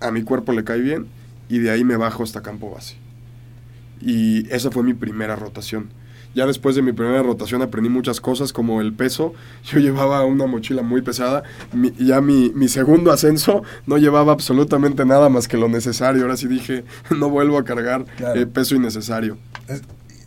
a 0.00 0.10
mi 0.10 0.22
cuerpo 0.22 0.52
le 0.52 0.64
cae 0.64 0.80
bien 0.80 1.06
y 1.48 1.58
de 1.58 1.70
ahí 1.70 1.84
me 1.84 1.96
bajo 1.96 2.22
hasta 2.22 2.42
campo 2.42 2.70
base. 2.70 2.96
Y 4.00 4.48
esa 4.52 4.70
fue 4.70 4.82
mi 4.82 4.94
primera 4.94 5.36
rotación. 5.36 5.90
Ya 6.34 6.46
después 6.46 6.76
de 6.76 6.82
mi 6.82 6.92
primera 6.92 7.22
rotación 7.22 7.60
aprendí 7.62 7.88
muchas 7.90 8.20
cosas 8.20 8.52
como 8.52 8.80
el 8.80 8.92
peso. 8.92 9.34
Yo 9.64 9.78
llevaba 9.80 10.24
una 10.24 10.46
mochila 10.46 10.82
muy 10.82 11.02
pesada. 11.02 11.42
Mi- 11.72 11.92
ya 11.98 12.20
mi, 12.20 12.50
mi 12.54 12.68
segundo 12.68 13.10
ascenso 13.12 13.62
no 13.86 13.98
llevaba 13.98 14.32
absolutamente 14.32 15.04
nada 15.04 15.28
más 15.28 15.48
que 15.48 15.56
lo 15.56 15.68
necesario. 15.68 16.22
Ahora 16.22 16.36
sí 16.36 16.46
dije, 16.46 16.84
no 17.18 17.30
vuelvo 17.30 17.58
a 17.58 17.64
cargar 17.64 18.04
Claro. 18.16 18.40
eh, 18.40 18.46
peso 18.46 18.74
innecesario. 18.76 19.38
Es- 19.68 19.82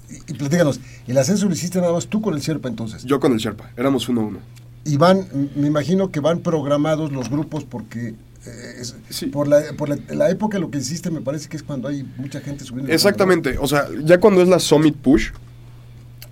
y, 0.10 0.32
y 0.32 0.36
platícanos, 0.36 0.80
el 1.08 1.18
ascenso 1.18 1.48
lo 1.48 1.54
hiciste 1.54 1.80
nada 1.80 1.94
más 1.94 2.08
tú 2.08 2.22
con 2.22 2.34
el 2.34 2.40
Sherpa 2.42 2.68
entonces. 2.70 3.04
Yo 3.06 3.20
con 3.20 3.32
el 3.34 3.40
Sherpa, 3.40 3.72
éramos 3.78 4.10
uno 4.10 4.22
a 4.22 4.24
uno. 4.26 4.40
Y 4.86 4.98
van, 4.98 5.26
me 5.56 5.68
imagino 5.68 6.12
que 6.12 6.20
van 6.20 6.40
programados 6.42 7.14
los 7.14 7.30
grupos 7.30 7.64
porque 7.64 8.10
eh, 8.46 8.74
es- 8.82 8.96
Sí. 9.10 9.28
por, 9.28 9.48
la, 9.48 9.62
por 9.78 9.88
la, 9.88 9.98
la 10.14 10.30
época 10.30 10.60
lo 10.60 10.70
que 10.70 10.80
hiciste 10.80 11.10
me 11.10 11.22
parece 11.22 11.48
que 11.48 11.56
es 11.56 11.64
cuando 11.64 11.88
hay 11.88 12.04
mucha 12.18 12.42
gente 12.42 12.66
subiendo. 12.66 12.92
Exactamente, 12.92 13.58
o 13.58 13.66
sea, 13.68 13.88
ya 14.04 14.20
cuando 14.20 14.42
es 14.42 14.50
la 14.50 14.60
Summit 14.60 14.98
Push, 14.98 15.32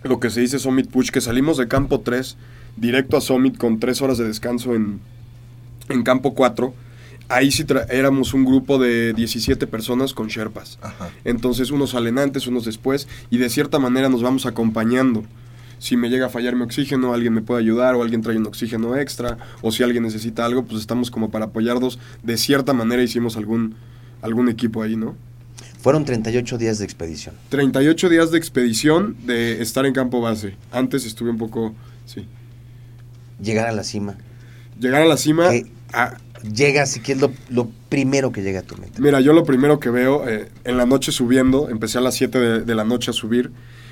lo 0.04 0.20
que 0.20 0.30
se 0.30 0.42
dice 0.42 0.60
Summit 0.60 0.90
Push, 0.90 1.10
que 1.10 1.22
salimos 1.22 1.58
de 1.58 1.68
campo 1.68 2.00
3 2.00 2.38
directo 2.78 3.18
a 3.18 3.22
Summit 3.22 3.58
con 3.58 3.80
3 3.80 4.02
horas 4.02 4.18
de 4.18 4.26
descanso 4.26 4.74
en, 4.76 5.00
en 5.90 6.04
campo 6.04 6.34
4, 6.34 6.74
ahí 7.30 7.52
sí 7.52 7.66
éramos 7.90 8.34
un 8.34 8.46
grupo 8.46 8.80
de 8.80 9.14
17 9.14 9.68
personas 9.68 10.14
con 10.14 10.28
Sherpas. 10.28 10.80
Ajá. 10.82 11.10
Entonces 11.24 11.72
unos 11.72 11.92
salen 11.92 12.18
antes, 12.18 12.48
unos 12.48 12.66
después, 12.66 13.08
y 13.30 13.38
de 13.38 13.50
cierta 13.50 13.80
manera 13.80 14.10
nos 14.10 14.22
vamos 14.22 14.46
acompañando. 14.46 15.24
Si 15.80 15.98
me 15.98 16.10
llega 16.10 16.28
a 16.28 16.30
fallar 16.30 16.56
mi 16.56 16.62
oxígeno, 16.62 17.14
alguien 17.14 17.34
me 17.34 17.42
puede 17.42 17.62
ayudar, 17.62 17.96
o 17.96 18.04
alguien 18.04 18.22
trae 18.22 18.38
un 18.38 18.46
oxígeno 18.46 18.96
extra, 18.96 19.40
o 19.62 19.72
si 19.72 19.82
alguien 19.82 20.04
necesita 20.04 20.46
algo, 20.46 20.64
pues 20.64 20.80
estamos 20.80 21.10
como 21.10 21.32
para 21.32 21.46
apoyarnos. 21.46 21.98
De 22.22 22.38
cierta 22.38 22.74
manera 22.74 23.02
hicimos 23.02 23.36
algún, 23.36 23.76
algún 24.22 24.48
equipo 24.48 24.84
ahí, 24.84 24.96
¿no? 24.96 25.16
Fueron 25.82 26.06
38 26.06 26.58
días 26.58 26.78
de 26.80 26.86
expedición. 26.86 27.36
38 27.50 28.10
días 28.10 28.32
de 28.32 28.38
expedición 28.38 29.18
de 29.26 29.62
estar 29.62 29.86
en 29.86 29.94
campo 29.94 30.22
base. 30.22 30.56
Antes 30.72 31.06
estuve 31.06 31.32
un 31.32 31.38
poco, 31.38 31.74
sí. 32.06 32.28
Llegar 33.42 33.68
a 33.68 33.72
la 33.72 33.84
cima. 33.84 34.16
Llegar 34.80 35.02
a 35.02 35.06
la 35.06 35.18
cima. 35.18 35.50
¿Qué? 35.50 35.66
ah, 35.94 36.18
Llegas 36.44 36.98
y 36.98 37.02
qué 37.02 37.12
es 37.12 37.22
lo, 37.22 37.32
lo 37.50 37.70
primero 37.90 38.32
que 38.32 38.42
llega 38.42 38.62
a 38.62 38.64
tu 38.64 38.76
mente. 38.76 39.00
mira, 39.00 39.20
yo 39.22 39.32
lo 39.32 39.44
primero 39.44 39.80
que 39.80 39.92
veo, 39.92 40.28
eh, 40.28 40.50
en 40.64 40.78
la 40.78 40.88
noche 40.88 41.12
subiendo, 41.12 41.70
empecé 41.70 42.00
a 42.00 42.02
las 42.02 42.16
7 42.16 42.40
de, 42.40 42.62
de 42.62 42.76
la 42.76 42.84
noche 42.84 43.12
a 43.12 43.14
subir, 43.14 43.52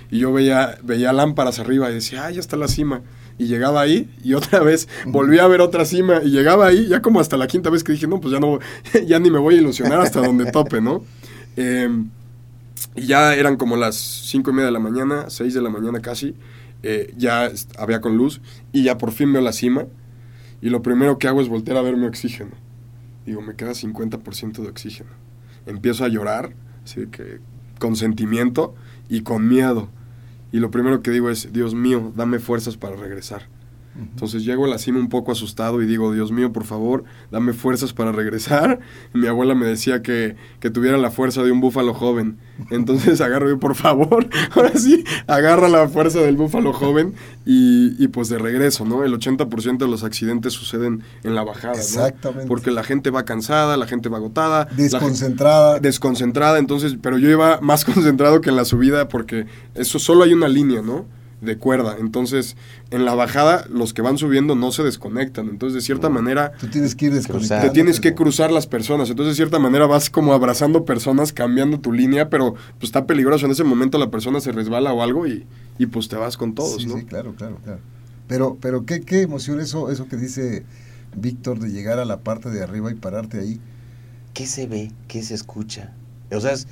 y 0.09 0.19
yo 0.19 0.33
veía, 0.33 0.79
veía 0.81 1.13
lámparas 1.13 1.59
arriba 1.59 1.91
y 1.91 1.93
decía, 1.95 2.25
ah, 2.25 2.31
ya 2.31 2.39
está 2.39 2.57
la 2.57 2.67
cima. 2.67 3.01
Y 3.37 3.45
llegaba 3.45 3.81
ahí 3.81 4.09
y 4.23 4.33
otra 4.33 4.61
vez 4.61 4.87
volví 5.05 5.39
a 5.39 5.47
ver 5.47 5.61
otra 5.61 5.85
cima 5.85 6.21
y 6.23 6.29
llegaba 6.31 6.67
ahí, 6.67 6.87
ya 6.87 7.01
como 7.01 7.19
hasta 7.19 7.37
la 7.37 7.47
quinta 7.47 7.69
vez 7.69 7.83
que 7.83 7.91
dije, 7.93 8.07
no, 8.07 8.19
pues 8.19 8.33
ya 8.33 8.39
no, 8.39 8.59
ya 9.07 9.19
ni 9.19 9.29
me 9.29 9.39
voy 9.39 9.55
a 9.55 9.57
ilusionar 9.59 10.01
hasta 10.01 10.19
donde 10.19 10.51
tope, 10.51 10.81
¿no? 10.81 11.03
Em, 11.59 12.09
y 12.95 13.07
ya 13.07 13.35
eran 13.35 13.57
como 13.57 13.75
las 13.75 13.97
cinco 13.97 14.51
y 14.51 14.53
media 14.53 14.67
de 14.67 14.71
la 14.71 14.79
mañana, 14.79 15.29
6 15.29 15.53
de 15.53 15.61
la 15.61 15.69
mañana 15.69 15.99
casi, 15.99 16.33
eh, 16.83 17.13
ya 17.17 17.51
había 17.77 17.99
con 17.99 18.15
luz 18.15 18.39
y 18.71 18.83
ya 18.83 18.97
por 18.97 19.11
fin 19.11 19.33
veo 19.33 19.41
la 19.41 19.51
cima 19.51 19.85
y 20.61 20.69
lo 20.69 20.81
primero 20.81 21.17
que 21.17 21.27
hago 21.27 21.41
es 21.41 21.49
voltear 21.49 21.75
a 21.75 21.81
ver 21.81 21.97
mi 21.97 22.05
oxígeno. 22.05 22.51
Digo, 23.25 23.41
me 23.41 23.55
queda 23.55 23.71
50% 23.71 24.61
de 24.61 24.69
oxígeno. 24.69 25.09
Empiezo 25.65 26.05
a 26.05 26.07
llorar, 26.07 26.55
así 26.85 27.07
que 27.07 27.41
con 27.77 27.97
sentimiento 27.97 28.73
y 29.09 29.23
con 29.23 29.45
miedo. 29.45 29.89
Y 30.53 30.59
lo 30.59 30.71
primero 30.71 31.01
que 31.01 31.11
digo 31.11 31.29
es, 31.29 31.51
Dios 31.51 31.75
mío, 31.75 32.13
dame 32.15 32.39
fuerzas 32.39 32.77
para 32.77 32.95
regresar. 32.95 33.49
Entonces 33.99 34.45
llego 34.45 34.65
a 34.65 34.67
la 34.67 34.77
cima 34.77 34.99
un 34.99 35.09
poco 35.09 35.31
asustado 35.31 35.81
y 35.81 35.85
digo, 35.85 36.13
Dios 36.13 36.31
mío, 36.31 36.51
por 36.51 36.63
favor, 36.63 37.03
dame 37.31 37.53
fuerzas 37.53 37.93
para 37.93 38.11
regresar. 38.11 38.79
Y 39.13 39.17
mi 39.19 39.27
abuela 39.27 39.55
me 39.55 39.65
decía 39.65 40.01
que, 40.01 40.35
que 40.59 40.69
tuviera 40.69 40.97
la 40.97 41.11
fuerza 41.11 41.43
de 41.43 41.51
un 41.51 41.61
búfalo 41.61 41.93
joven. 41.93 42.37
Entonces 42.69 43.21
agarro 43.21 43.49
yo, 43.49 43.59
por 43.59 43.75
favor, 43.75 44.27
ahora 44.55 44.71
sí, 44.75 45.03
agarra 45.27 45.67
la 45.69 45.87
fuerza 45.87 46.19
del 46.19 46.37
búfalo 46.37 46.73
joven 46.73 47.13
y, 47.45 48.01
y 48.03 48.07
pues 48.07 48.29
de 48.29 48.37
regreso, 48.37 48.85
¿no? 48.85 49.03
El 49.03 49.13
80% 49.13 49.77
de 49.77 49.87
los 49.87 50.03
accidentes 50.03 50.53
suceden 50.53 51.03
en 51.23 51.35
la 51.35 51.43
bajada, 51.43 51.73
¿no? 51.73 51.79
Exactamente. 51.79 52.47
Porque 52.47 52.71
la 52.71 52.83
gente 52.83 53.09
va 53.09 53.25
cansada, 53.25 53.77
la 53.77 53.87
gente 53.87 54.09
va 54.09 54.17
agotada. 54.17 54.65
Desconcentrada. 54.75 55.79
desconcentrada, 55.79 56.57
entonces, 56.59 56.97
pero 57.01 57.17
yo 57.17 57.29
iba 57.29 57.59
más 57.61 57.85
concentrado 57.85 58.41
que 58.41 58.49
en 58.49 58.55
la 58.55 58.65
subida 58.65 59.07
porque 59.07 59.45
eso 59.75 59.99
solo 59.99 60.23
hay 60.23 60.33
una 60.33 60.47
línea, 60.47 60.81
¿no? 60.81 61.05
De 61.41 61.57
cuerda. 61.57 61.95
Entonces, 61.99 62.57
en 62.91 63.05
la 63.05 63.15
bajada, 63.15 63.65
los 63.69 63.93
que 63.93 64.01
van 64.01 64.17
subiendo 64.17 64.55
no 64.55 64.73
se 64.73 64.83
desconectan. 64.83 65.47
Entonces, 65.47 65.75
de 65.75 65.81
cierta 65.81 66.09
manera, 66.09 66.51
Tú 66.59 66.67
tienes 66.67 66.95
que 66.95 67.05
ir 67.05 67.13
desconectando. 67.13 67.65
te 67.67 67.73
tienes 67.73 68.01
que 68.01 68.13
cruzar 68.13 68.51
las 68.51 68.67
personas. 68.67 69.09
Entonces, 69.09 69.31
de 69.33 69.35
cierta 69.37 69.57
manera, 69.57 69.87
vas 69.87 70.09
como 70.09 70.33
abrazando 70.33 70.83
personas, 70.83 71.31
cambiando 71.31 71.79
tu 71.79 71.93
línea, 71.93 72.29
pero 72.29 72.55
pues 72.77 72.83
está 72.89 73.05
peligroso. 73.05 73.45
En 73.45 73.53
ese 73.53 73.63
momento 73.63 73.97
la 73.97 74.11
persona 74.11 74.41
se 74.41 74.51
resbala 74.51 74.91
o 74.91 75.01
algo 75.01 75.27
y, 75.27 75.45
y 75.77 75.85
pues 75.85 76.09
te 76.09 76.17
vas 76.17 76.35
con 76.35 76.55
todos, 76.55 76.81
sí, 76.81 76.87
¿no? 76.87 76.97
sí, 76.97 77.05
claro, 77.05 77.33
claro, 77.35 77.57
claro. 77.63 77.79
Pero, 78.27 78.57
pero 78.61 78.85
qué, 78.85 79.01
qué 79.01 79.21
emoción 79.21 79.59
eso, 79.61 79.89
eso 79.89 80.07
que 80.07 80.17
dice 80.17 80.65
Víctor 81.15 81.59
de 81.59 81.69
llegar 81.71 81.99
a 81.99 82.05
la 82.05 82.19
parte 82.19 82.49
de 82.49 82.61
arriba 82.61 82.91
y 82.91 82.95
pararte 82.95 83.39
ahí. 83.39 83.59
¿Qué 84.33 84.45
se 84.45 84.67
ve? 84.67 84.91
¿Qué 85.07 85.23
se 85.23 85.33
escucha? 85.33 85.93
O 86.31 86.39
sea, 86.39 86.51
es, 86.51 86.67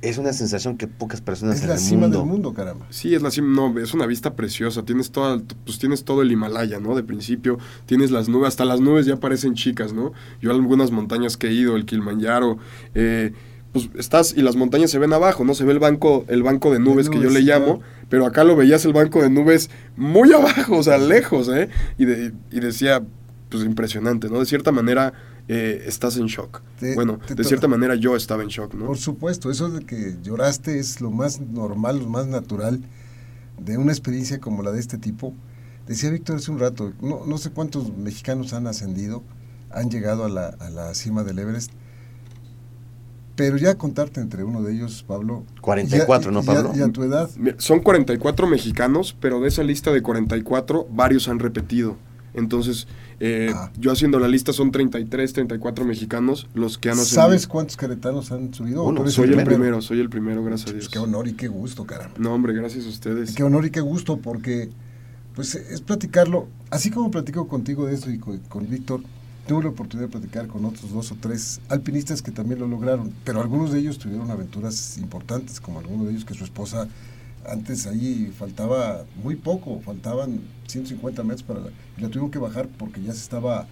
es 0.00 0.16
una 0.18 0.32
sensación 0.32 0.76
que 0.76 0.86
pocas 0.86 1.20
personas 1.20 1.56
Es 1.56 1.62
en 1.62 1.68
la 1.68 1.74
el 1.74 1.80
cima 1.80 2.02
mundo. 2.02 2.18
del 2.18 2.26
mundo, 2.26 2.54
caramba. 2.54 2.86
Sí, 2.90 3.14
es 3.14 3.22
la 3.22 3.30
cima, 3.30 3.48
no, 3.54 3.78
es 3.80 3.94
una 3.94 4.06
vista 4.06 4.34
preciosa. 4.36 4.84
Tienes 4.84 5.10
toda, 5.10 5.40
pues 5.64 5.78
tienes 5.78 6.04
todo 6.04 6.22
el 6.22 6.30
Himalaya, 6.30 6.78
¿no? 6.78 6.94
De 6.94 7.02
principio, 7.02 7.58
tienes 7.86 8.10
las 8.10 8.28
nubes, 8.28 8.48
hasta 8.48 8.64
las 8.64 8.80
nubes 8.80 9.06
ya 9.06 9.16
parecen 9.16 9.54
chicas, 9.54 9.92
¿no? 9.92 10.12
Yo 10.40 10.50
a 10.50 10.54
algunas 10.54 10.90
montañas 10.92 11.36
que 11.36 11.48
he 11.48 11.52
ido, 11.52 11.74
el 11.76 11.84
Kilimanjaro, 11.84 12.58
eh, 12.94 13.32
pues 13.72 13.90
estás 13.98 14.34
y 14.36 14.42
las 14.42 14.56
montañas 14.56 14.90
se 14.90 14.98
ven 14.98 15.12
abajo, 15.12 15.44
¿no? 15.44 15.52
Se 15.54 15.64
ve 15.64 15.72
el 15.72 15.78
banco, 15.78 16.24
el 16.28 16.42
banco 16.42 16.72
de 16.72 16.78
nubes 16.78 17.10
que 17.10 17.20
yo 17.20 17.28
le 17.28 17.40
llamo, 17.42 17.78
claro. 17.80 17.80
pero 18.08 18.24
acá 18.26 18.44
lo 18.44 18.56
veías 18.56 18.84
el 18.84 18.92
banco 18.92 19.20
de 19.20 19.30
nubes 19.30 19.68
muy 19.96 20.32
abajo, 20.34 20.76
o 20.78 20.82
sea, 20.82 20.96
lejos, 20.98 21.48
¿eh? 21.48 21.68
Y, 21.98 22.04
de- 22.04 22.32
y 22.50 22.60
decía, 22.60 23.02
pues 23.50 23.64
impresionante, 23.64 24.28
¿no? 24.30 24.38
De 24.38 24.46
cierta 24.46 24.72
manera 24.72 25.12
eh, 25.48 25.84
estás 25.86 26.16
en 26.18 26.26
shock. 26.26 26.60
Te- 26.78 26.94
bueno, 26.94 27.18
te 27.26 27.34
de 27.34 27.42
cierta 27.44 27.66
manera 27.68 27.94
yo 27.94 28.14
estaba 28.16 28.42
en 28.42 28.48
shock, 28.48 28.74
¿no? 28.74 28.86
Por 28.86 28.98
supuesto, 28.98 29.50
eso 29.50 29.70
de 29.70 29.84
que 29.84 30.16
lloraste 30.22 30.78
es 30.78 31.00
lo 31.00 31.10
más 31.10 31.40
normal, 31.40 31.98
lo 32.00 32.06
más 32.08 32.26
natural 32.26 32.80
de 33.58 33.76
una 33.78 33.92
experiencia 33.92 34.38
como 34.40 34.62
la 34.62 34.70
de 34.72 34.80
este 34.80 34.98
tipo. 34.98 35.34
Decía 35.86 36.10
Víctor 36.10 36.36
hace 36.36 36.50
un 36.50 36.58
rato, 36.58 36.92
no, 37.00 37.24
no 37.26 37.38
sé 37.38 37.50
cuántos 37.50 37.96
mexicanos 37.96 38.52
han 38.52 38.66
ascendido, 38.66 39.22
han 39.70 39.90
llegado 39.90 40.24
a 40.24 40.28
la, 40.28 40.48
a 40.48 40.68
la 40.70 40.94
cima 40.94 41.24
del 41.24 41.38
Everest, 41.38 41.70
pero 43.36 43.56
ya 43.56 43.76
contarte 43.76 44.20
entre 44.20 44.42
uno 44.42 44.62
de 44.62 44.72
ellos, 44.74 45.04
Pablo. 45.06 45.44
44, 45.60 46.30
ya- 46.30 46.34
¿no, 46.34 46.42
Pablo? 46.42 46.72
Y 46.74 46.80
a 46.82 46.88
tu 46.88 47.04
edad, 47.04 47.30
Son 47.58 47.78
44 47.80 48.46
mexicanos, 48.48 49.16
pero 49.20 49.40
de 49.40 49.48
esa 49.48 49.62
lista 49.62 49.92
de 49.92 50.02
44, 50.02 50.86
varios 50.90 51.28
han 51.28 51.38
repetido. 51.38 51.96
Entonces, 52.34 52.86
eh, 53.20 53.52
Ah. 53.54 53.70
yo 53.78 53.90
haciendo 53.92 54.18
la 54.18 54.28
lista 54.28 54.52
son 54.52 54.70
33, 54.70 55.32
34 55.32 55.84
mexicanos 55.84 56.46
los 56.54 56.78
que 56.78 56.88
han 56.90 56.98
ascendido. 56.98 57.22
¿sabes 57.22 57.46
cuántos 57.46 57.76
queretanos 57.76 58.30
han 58.32 58.52
subido? 58.54 58.84
Uno, 58.84 58.96
¿Tú 58.96 59.02
eres 59.02 59.14
Soy 59.14 59.32
el 59.32 59.44
primero, 59.44 59.80
soy 59.82 60.00
el 60.00 60.08
primero, 60.10 60.42
gracias 60.44 60.70
a 60.70 60.72
Pues 60.72 60.84
Dios. 60.84 60.92
qué 60.92 60.98
honor 60.98 61.26
y 61.28 61.32
qué 61.32 61.48
gusto, 61.48 61.84
caramba. 61.86 62.14
No, 62.18 62.32
hombre, 62.34 62.52
gracias 62.52 62.84
a 62.86 62.88
ustedes. 62.88 63.34
Qué 63.34 63.42
honor 63.42 63.64
y 63.66 63.70
qué 63.70 63.80
gusto, 63.80 64.18
porque 64.18 64.68
pues 65.34 65.54
es 65.54 65.80
platicarlo, 65.80 66.48
así 66.70 66.90
como 66.90 67.10
platico 67.10 67.46
contigo 67.48 67.86
de 67.86 67.94
esto 67.94 68.10
y 68.10 68.18
con, 68.18 68.38
con 68.48 68.68
Víctor, 68.68 69.02
tuve 69.46 69.62
la 69.62 69.68
oportunidad 69.70 70.08
de 70.08 70.12
platicar 70.12 70.46
con 70.48 70.64
otros 70.64 70.92
dos 70.92 71.10
o 71.12 71.16
tres 71.18 71.60
alpinistas 71.68 72.20
que 72.22 72.30
también 72.32 72.58
lo 72.60 72.66
lograron, 72.68 73.12
pero 73.24 73.40
algunos 73.40 73.72
de 73.72 73.78
ellos 73.78 73.98
tuvieron 73.98 74.30
aventuras 74.30 74.98
importantes, 74.98 75.60
como 75.60 75.78
alguno 75.78 76.04
de 76.04 76.10
ellos 76.10 76.24
que 76.24 76.34
su 76.34 76.44
esposa 76.44 76.88
antes 77.50 77.86
ahí 77.86 78.32
faltaba 78.36 79.04
muy 79.22 79.36
poco, 79.36 79.80
faltaban 79.80 80.40
150 80.66 81.22
metros 81.22 81.42
para 81.42 81.60
la, 81.60 81.68
y 81.96 82.02
la 82.02 82.08
tuvieron 82.08 82.30
que 82.30 82.38
bajar 82.38 82.68
porque 82.78 83.02
ya 83.02 83.12
se 83.12 83.20
estaba 83.20 83.66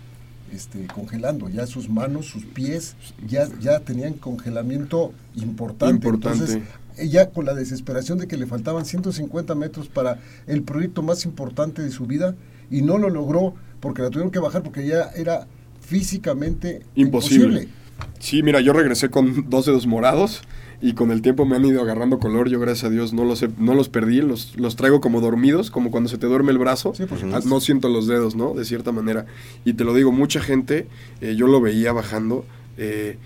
este, 0.52 0.86
congelando, 0.86 1.48
ya 1.48 1.66
sus 1.66 1.88
manos, 1.88 2.26
sus 2.26 2.44
pies, 2.44 2.96
ya, 3.26 3.48
ya 3.60 3.80
tenían 3.80 4.14
congelamiento 4.14 5.12
importante. 5.34 5.94
Importante. 5.94 6.38
Entonces, 6.38 6.62
ella 6.98 7.30
con 7.30 7.44
la 7.44 7.54
desesperación 7.54 8.18
de 8.18 8.26
que 8.26 8.36
le 8.36 8.46
faltaban 8.46 8.84
150 8.84 9.54
metros 9.54 9.88
para 9.88 10.18
el 10.46 10.62
proyecto 10.62 11.02
más 11.02 11.24
importante 11.24 11.82
de 11.82 11.90
su 11.90 12.06
vida 12.06 12.34
y 12.70 12.82
no 12.82 12.98
lo 12.98 13.10
logró 13.10 13.54
porque 13.80 14.02
la 14.02 14.10
tuvieron 14.10 14.30
que 14.30 14.38
bajar 14.38 14.62
porque 14.62 14.86
ya 14.86 15.10
era 15.14 15.46
físicamente 15.80 16.82
Imposible. 16.94 17.68
Sí, 18.18 18.42
mira, 18.42 18.60
yo 18.60 18.72
regresé 18.72 19.10
con 19.10 19.48
dos 19.48 19.66
dedos 19.66 19.86
morados 19.86 20.42
y 20.80 20.92
con 20.94 21.10
el 21.10 21.22
tiempo 21.22 21.44
me 21.46 21.56
han 21.56 21.64
ido 21.64 21.80
agarrando 21.82 22.18
color. 22.18 22.48
Yo, 22.48 22.60
gracias 22.60 22.84
a 22.84 22.90
Dios, 22.90 23.12
no 23.12 23.24
los, 23.24 23.42
he- 23.42 23.50
no 23.58 23.74
los 23.74 23.88
perdí, 23.88 24.20
los, 24.20 24.56
los 24.56 24.76
traigo 24.76 25.00
como 25.00 25.20
dormidos, 25.20 25.70
como 25.70 25.90
cuando 25.90 26.08
se 26.08 26.18
te 26.18 26.26
duerme 26.26 26.52
el 26.52 26.58
brazo. 26.58 26.92
Sí, 26.94 27.04
por 27.06 27.18
Ah, 27.18 27.20
supuesto. 27.22 27.48
No 27.48 27.60
siento 27.60 27.88
los 27.88 28.06
dedos, 28.06 28.34
¿no? 28.36 28.54
De 28.54 28.64
cierta 28.64 28.92
manera. 28.92 29.26
Y 29.64 29.72
te 29.74 29.84
lo 29.84 29.94
digo, 29.94 30.12
mucha 30.12 30.40
gente, 30.40 30.86
eh, 31.20 31.34
yo 31.36 31.46
lo 31.46 31.60
veía 31.60 31.92
bajando. 31.92 32.44
eh, 32.78 33.16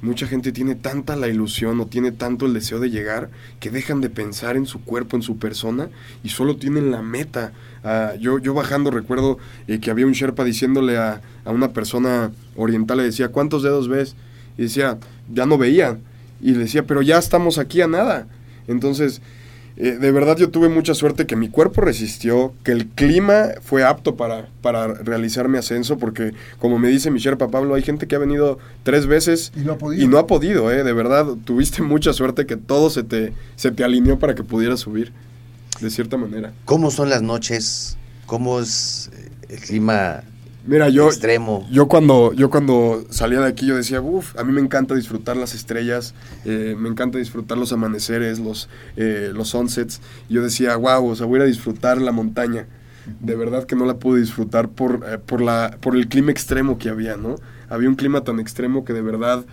mucha 0.00 0.26
gente 0.26 0.50
tiene 0.50 0.74
tanta 0.74 1.14
la 1.14 1.28
ilusión 1.28 1.78
o 1.78 1.86
tiene 1.86 2.10
tanto 2.10 2.46
el 2.46 2.54
deseo 2.54 2.80
de 2.80 2.90
llegar 2.90 3.30
que 3.60 3.70
dejan 3.70 4.00
de 4.00 4.10
pensar 4.10 4.56
en 4.56 4.66
su 4.66 4.80
cuerpo, 4.82 5.14
en 5.16 5.22
su 5.22 5.36
persona 5.38 5.90
y 6.24 6.30
solo 6.30 6.56
tienen 6.56 6.90
la 6.90 7.02
meta. 7.02 7.52
Ah, 7.84 8.14
yo, 8.18 8.40
yo 8.40 8.52
bajando 8.52 8.90
recuerdo 8.90 9.38
eh, 9.68 9.78
que 9.78 9.92
había 9.92 10.04
un 10.06 10.12
Sherpa 10.12 10.42
diciéndole 10.42 10.96
a, 10.98 11.20
a 11.44 11.50
una 11.52 11.72
persona 11.72 12.32
oriental, 12.56 12.96
le 12.98 13.04
decía, 13.04 13.28
¿cuántos 13.28 13.62
dedos 13.62 13.86
ves? 13.86 14.16
Y 14.58 14.62
decía, 14.62 14.98
ya 15.32 15.46
no 15.46 15.56
veía. 15.56 15.98
Y 16.42 16.52
le 16.52 16.58
decía, 16.60 16.82
pero 16.84 17.00
ya 17.02 17.18
estamos 17.18 17.58
aquí 17.58 17.80
a 17.80 17.86
nada. 17.86 18.26
Entonces, 18.66 19.22
eh, 19.76 19.92
de 19.92 20.12
verdad 20.12 20.36
yo 20.36 20.50
tuve 20.50 20.68
mucha 20.68 20.94
suerte 20.94 21.26
que 21.26 21.34
mi 21.34 21.48
cuerpo 21.48 21.80
resistió, 21.80 22.52
que 22.62 22.72
el 22.72 22.88
clima 22.88 23.46
fue 23.62 23.84
apto 23.84 24.16
para, 24.16 24.48
para 24.60 24.88
realizar 24.88 25.48
mi 25.48 25.56
ascenso, 25.58 25.96
porque 25.98 26.34
como 26.58 26.78
me 26.78 26.88
dice 26.88 27.10
mi 27.10 27.20
Sherpa 27.20 27.48
Pablo, 27.48 27.74
hay 27.74 27.82
gente 27.82 28.06
que 28.06 28.14
ha 28.14 28.18
venido 28.18 28.58
tres 28.82 29.06
veces 29.06 29.52
Y 29.56 29.60
no 29.60 29.72
ha 29.72 29.78
podido. 29.78 30.04
y 30.04 30.08
no 30.08 30.18
ha 30.18 30.26
podido, 30.26 30.70
eh, 30.70 30.84
de 30.84 30.92
verdad, 30.92 31.26
tuviste 31.44 31.82
mucha 31.82 32.12
suerte 32.12 32.44
que 32.44 32.56
todo 32.56 32.90
se 32.90 33.02
te, 33.02 33.32
se 33.56 33.70
te 33.70 33.82
alineó 33.82 34.18
para 34.18 34.34
que 34.34 34.42
pudieras 34.42 34.80
subir, 34.80 35.12
de 35.80 35.90
cierta 35.90 36.16
manera. 36.18 36.52
¿Cómo 36.66 36.90
son 36.90 37.08
las 37.08 37.22
noches? 37.22 37.96
¿Cómo 38.26 38.60
es 38.60 39.10
el 39.48 39.58
clima 39.58 40.22
Mira, 40.64 40.88
yo, 40.88 41.08
extremo? 41.08 41.66
Yo 41.70 41.88
cuando, 41.88 42.32
yo 42.34 42.48
cuando 42.48 43.04
salía 43.10 43.40
de 43.40 43.48
aquí 43.48 43.66
yo 43.66 43.76
decía, 43.76 44.00
uff, 44.00 44.38
a 44.38 44.44
mí 44.44 44.52
me 44.52 44.60
encanta 44.60 44.94
disfrutar 44.94 45.36
las 45.36 45.54
estrellas, 45.54 46.14
eh, 46.44 46.76
me 46.78 46.88
encanta 46.88 47.18
disfrutar 47.18 47.58
los 47.58 47.72
amaneceres, 47.72 48.38
los, 48.38 48.68
eh, 48.96 49.32
los 49.34 49.48
sunsets. 49.48 50.00
Y 50.28 50.34
yo 50.34 50.42
decía, 50.42 50.76
wow, 50.76 51.04
o 51.04 51.16
sea, 51.16 51.26
voy 51.26 51.36
a 51.36 51.38
ir 51.38 51.42
a 51.42 51.46
disfrutar 51.46 52.00
la 52.00 52.12
montaña. 52.12 52.66
De 53.20 53.34
verdad 53.34 53.64
que 53.64 53.74
no 53.74 53.84
la 53.84 53.94
pude 53.94 54.20
disfrutar 54.20 54.68
por, 54.68 55.04
eh, 55.08 55.18
por, 55.18 55.40
la, 55.40 55.76
por 55.80 55.96
el 55.96 56.06
clima 56.06 56.30
extremo 56.30 56.78
que 56.78 56.88
había, 56.88 57.16
¿no? 57.16 57.34
Había 57.68 57.88
un 57.88 57.96
clima 57.96 58.22
tan 58.22 58.38
extremo 58.38 58.84
que 58.84 58.92
de 58.92 59.02
verdad 59.02 59.44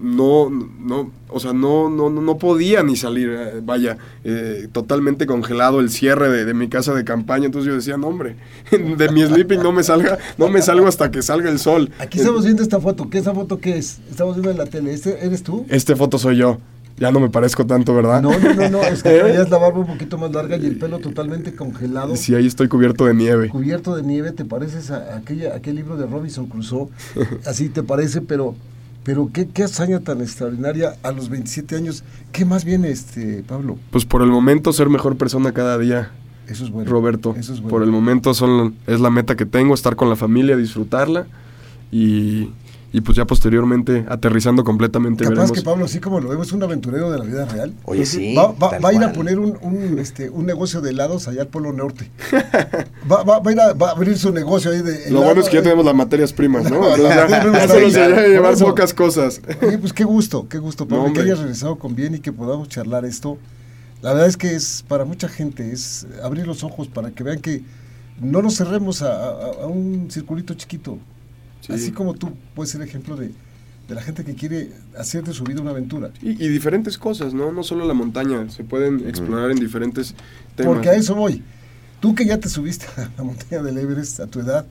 no, 0.00 0.50
no, 0.50 1.10
o 1.28 1.40
sea, 1.40 1.52
no, 1.52 1.90
no, 1.90 2.10
no 2.10 2.38
podía 2.38 2.82
ni 2.82 2.96
salir, 2.96 3.30
eh, 3.30 3.60
vaya, 3.62 3.98
eh, 4.24 4.68
totalmente 4.72 5.26
congelado 5.26 5.80
el 5.80 5.90
cierre 5.90 6.28
de, 6.28 6.44
de 6.44 6.54
mi 6.54 6.68
casa 6.68 6.94
de 6.94 7.04
campaña, 7.04 7.46
entonces 7.46 7.68
yo 7.68 7.74
decía, 7.74 7.96
no 7.96 8.08
hombre, 8.08 8.36
de 8.70 9.08
mi 9.10 9.22
sleeping 9.22 9.62
no 9.62 9.72
me 9.72 9.82
salga, 9.82 10.18
no 10.38 10.48
me 10.48 10.62
salgo 10.62 10.86
hasta 10.86 11.10
que 11.10 11.22
salga 11.22 11.50
el 11.50 11.58
sol. 11.58 11.90
Aquí 11.98 12.18
estamos 12.18 12.44
viendo 12.44 12.62
esta 12.62 12.80
foto. 12.80 13.10
¿Qué 13.10 13.18
esa 13.18 13.34
foto 13.34 13.58
qué 13.58 13.78
es? 13.78 14.00
Estamos 14.10 14.36
viendo 14.36 14.50
en 14.50 14.58
la 14.58 14.66
tele. 14.66 14.92
¿Este 14.92 15.24
eres 15.24 15.42
tú? 15.42 15.66
Este 15.68 15.96
foto 15.96 16.18
soy 16.18 16.36
yo, 16.36 16.58
ya 17.00 17.10
no 17.10 17.18
me 17.18 17.30
parezco 17.30 17.66
tanto, 17.66 17.94
¿verdad? 17.94 18.20
No, 18.20 18.38
no, 18.38 18.54
no, 18.54 18.68
no. 18.68 18.82
Es 18.82 19.02
que 19.02 19.08
traías 19.18 19.48
la 19.48 19.56
barba 19.56 19.80
un 19.80 19.86
poquito 19.86 20.18
más 20.18 20.30
larga 20.32 20.58
y 20.58 20.66
el 20.66 20.76
pelo 20.76 20.98
totalmente 20.98 21.54
congelado. 21.54 22.14
Sí, 22.14 22.34
ahí 22.34 22.46
estoy 22.46 22.68
cubierto 22.68 23.06
de 23.06 23.14
nieve. 23.14 23.48
Cubierto 23.48 23.96
de 23.96 24.02
nieve, 24.02 24.32
te 24.32 24.44
pareces 24.44 24.90
a 24.90 25.16
aquella, 25.16 25.56
aquel 25.56 25.76
libro 25.76 25.96
de 25.96 26.06
Robinson 26.06 26.46
Crusoe. 26.46 26.88
Así 27.46 27.70
te 27.70 27.82
parece, 27.82 28.20
pero, 28.20 28.54
pero 29.04 29.30
qué, 29.32 29.48
qué 29.48 29.64
hazaña 29.64 30.00
tan 30.00 30.20
extraordinaria 30.20 30.96
a 31.02 31.12
los 31.12 31.28
27 31.28 31.76
años. 31.76 32.04
¿Qué 32.32 32.44
más 32.44 32.64
viene, 32.64 32.90
este, 32.90 33.42
Pablo? 33.46 33.78
Pues 33.90 34.04
por 34.04 34.22
el 34.22 34.28
momento 34.28 34.72
ser 34.72 34.88
mejor 34.88 35.16
persona 35.16 35.52
cada 35.52 35.78
día. 35.78 36.10
Eso 36.46 36.64
es 36.64 36.70
bueno. 36.70 36.90
Roberto. 36.90 37.34
Eso 37.36 37.52
es 37.52 37.60
bueno. 37.60 37.70
Por 37.70 37.82
el 37.82 37.90
momento 37.90 38.34
son, 38.34 38.74
es 38.86 39.00
la 39.00 39.10
meta 39.10 39.36
que 39.36 39.46
tengo, 39.46 39.74
estar 39.74 39.96
con 39.96 40.08
la 40.08 40.16
familia, 40.16 40.56
disfrutarla 40.56 41.26
y, 41.92 42.50
y 42.92 43.00
pues 43.02 43.16
ya 43.16 43.24
posteriormente 43.24 44.04
aterrizando 44.08 44.64
completamente 44.64 45.22
Capaz 45.24 45.34
veremos. 45.36 45.52
que 45.52 45.62
Pablo, 45.62 45.84
así 45.84 46.00
como 46.00 46.18
lo 46.20 46.28
vemos, 46.28 46.48
es 46.48 46.52
un 46.52 46.62
aventurero 46.62 47.10
de 47.10 47.18
la 47.18 47.24
vida 47.24 47.44
real. 47.46 47.72
Oye, 47.84 48.04
sí. 48.04 48.34
va, 48.34 48.52
va- 48.52 48.70
tal 48.70 48.84
va 48.84 48.88
a 48.88 48.92
ir 48.92 49.04
a 49.04 49.12
poner 49.12 49.38
un, 49.38 49.56
un, 49.62 49.98
este, 50.00 50.28
un 50.28 50.44
negocio 50.46 50.80
de 50.80 50.90
helados 50.90 51.28
allá 51.28 51.42
al 51.42 51.48
Polo 51.48 51.72
Norte. 51.72 52.10
Va, 53.10 53.22
va- 53.22 53.38
va 53.38 53.50
a 53.50 53.52
ir 53.52 53.60
a, 53.60 53.72
va 53.74 53.88
a 53.88 53.92
abrir 53.92 54.18
su 54.18 54.32
negocio 54.32 54.70
ahí 54.72 54.82
de 54.82 55.10
Lo 55.10 55.22
bueno 55.22 55.40
es 55.40 55.46
que 55.48 55.54
ya 55.54 55.58
helado. 55.60 55.62
tenemos 55.64 55.84
las 55.84 55.94
materias 55.94 56.32
primas, 56.32 56.70
¿no? 56.70 56.76
Entonces 56.96 57.14
ya, 57.54 57.68
solo 57.68 57.90
se 57.90 58.28
llevar 58.28 58.54
eso. 58.54 58.64
pocas 58.66 58.92
cosas. 58.94 59.40
Oye, 59.62 59.78
pues 59.78 59.92
qué 59.92 60.04
gusto, 60.04 60.48
qué 60.48 60.58
gusto, 60.58 60.86
Pablo, 60.88 61.08
No, 61.08 61.12
que 61.12 61.20
hayas 61.20 61.38
regresado 61.38 61.76
con 61.76 61.94
bien 61.94 62.14
y 62.16 62.18
que 62.20 62.32
podamos 62.32 62.68
charlar 62.68 63.04
esto. 63.04 63.38
La 64.02 64.12
verdad 64.14 64.28
es 64.28 64.36
que 64.36 64.54
es 64.54 64.84
para 64.88 65.04
mucha 65.04 65.28
gente, 65.28 65.72
es 65.72 66.06
abrir 66.22 66.46
los 66.46 66.64
ojos 66.64 66.88
para 66.88 67.10
que 67.10 67.22
vean 67.22 67.38
que 67.40 67.62
no 68.20 68.42
nos 68.42 68.56
cerremos 68.56 69.02
a, 69.02 69.12
a- 69.12 69.52
a 69.62 69.66
un 69.66 70.08
circulito 70.10 70.54
chiquito. 70.54 70.98
Sí. 71.60 71.72
Así 71.72 71.92
como 71.92 72.14
tú 72.14 72.32
puedes 72.54 72.70
ser 72.70 72.82
ejemplo 72.82 73.16
de, 73.16 73.28
de 73.88 73.94
la 73.94 74.02
gente 74.02 74.24
que 74.24 74.34
quiere 74.34 74.70
hacer 74.98 75.24
de 75.24 75.32
su 75.32 75.44
vida 75.44 75.60
una 75.60 75.70
aventura. 75.70 76.10
Y, 76.22 76.30
y 76.42 76.48
diferentes 76.48 76.96
cosas, 76.98 77.34
¿no? 77.34 77.52
No 77.52 77.62
solo 77.62 77.86
la 77.86 77.94
montaña, 77.94 78.48
se 78.50 78.64
pueden 78.64 79.08
explorar 79.08 79.50
en 79.50 79.58
diferentes 79.58 80.14
temas. 80.56 80.74
Porque 80.74 80.88
a 80.90 80.94
eso 80.94 81.14
voy. 81.14 81.42
Tú 82.00 82.14
que 82.14 82.24
ya 82.24 82.38
te 82.38 82.48
subiste 82.48 82.86
a 82.96 83.10
la 83.16 83.24
montaña 83.24 83.62
del 83.62 83.76
Everest 83.76 84.20
a 84.20 84.26
tu 84.26 84.40
edad, 84.40 84.66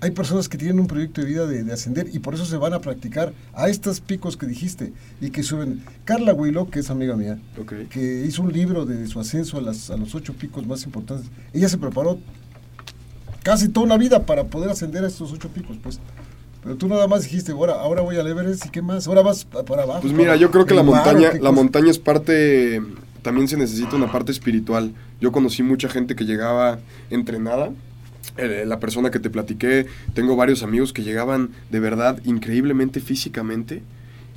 hay 0.00 0.10
personas 0.10 0.48
que 0.48 0.58
tienen 0.58 0.80
un 0.80 0.88
proyecto 0.88 1.20
de 1.20 1.26
vida 1.28 1.46
de, 1.46 1.62
de 1.62 1.72
ascender 1.72 2.08
y 2.12 2.18
por 2.18 2.34
eso 2.34 2.44
se 2.44 2.56
van 2.56 2.72
a 2.72 2.80
practicar 2.80 3.32
a 3.52 3.68
estos 3.68 4.00
picos 4.00 4.36
que 4.36 4.46
dijiste 4.46 4.92
y 5.20 5.30
que 5.30 5.44
suben. 5.44 5.84
Carla 6.04 6.32
Willow, 6.34 6.68
que 6.70 6.80
es 6.80 6.90
amiga 6.90 7.14
mía, 7.14 7.38
Ok. 7.60 7.72
que 7.88 8.24
hizo 8.26 8.42
un 8.42 8.52
libro 8.52 8.84
de 8.84 9.06
su 9.06 9.20
ascenso 9.20 9.58
a, 9.58 9.60
las, 9.60 9.90
a 9.90 9.96
los 9.96 10.14
ocho 10.16 10.32
picos 10.32 10.66
más 10.66 10.84
importantes. 10.86 11.30
Ella 11.52 11.68
se 11.68 11.78
preparó 11.78 12.18
casi 13.42 13.68
toda 13.68 13.86
una 13.86 13.96
vida 13.96 14.24
para 14.26 14.44
poder 14.44 14.70
ascender 14.70 15.04
a 15.04 15.08
estos 15.08 15.32
ocho 15.32 15.48
picos, 15.48 15.76
pues. 15.82 16.00
Pero 16.62 16.76
tú 16.76 16.86
nada 16.88 17.08
más 17.08 17.24
dijiste, 17.24 17.52
ahora, 17.52 17.74
ahora 17.74 18.02
voy 18.02 18.16
al 18.16 18.26
Everest 18.26 18.66
y 18.66 18.68
qué 18.70 18.82
más, 18.82 19.08
ahora 19.08 19.22
vas 19.22 19.44
pa- 19.44 19.64
para 19.64 19.82
abajo. 19.82 20.00
Pues 20.02 20.12
mira, 20.12 20.36
yo 20.36 20.50
creo 20.50 20.64
que 20.64 20.74
la 20.74 20.82
El 20.82 20.86
mar, 20.86 21.00
¿o 21.00 21.04
montaña, 21.04 21.32
la 21.32 21.38
cosa? 21.40 21.52
montaña 21.52 21.90
es 21.90 21.98
parte, 21.98 22.80
también 23.22 23.48
se 23.48 23.56
necesita 23.56 23.96
una 23.96 24.12
parte 24.12 24.30
espiritual. 24.30 24.92
Yo 25.20 25.32
conocí 25.32 25.62
mucha 25.64 25.88
gente 25.88 26.14
que 26.14 26.24
llegaba 26.24 26.78
entrenada. 27.10 27.70
Eh, 28.38 28.64
la 28.66 28.78
persona 28.78 29.10
que 29.10 29.18
te 29.18 29.28
platiqué, 29.28 29.86
tengo 30.14 30.36
varios 30.36 30.62
amigos 30.62 30.92
que 30.92 31.02
llegaban 31.02 31.50
de 31.70 31.80
verdad 31.80 32.18
increíblemente 32.24 33.00
físicamente 33.00 33.82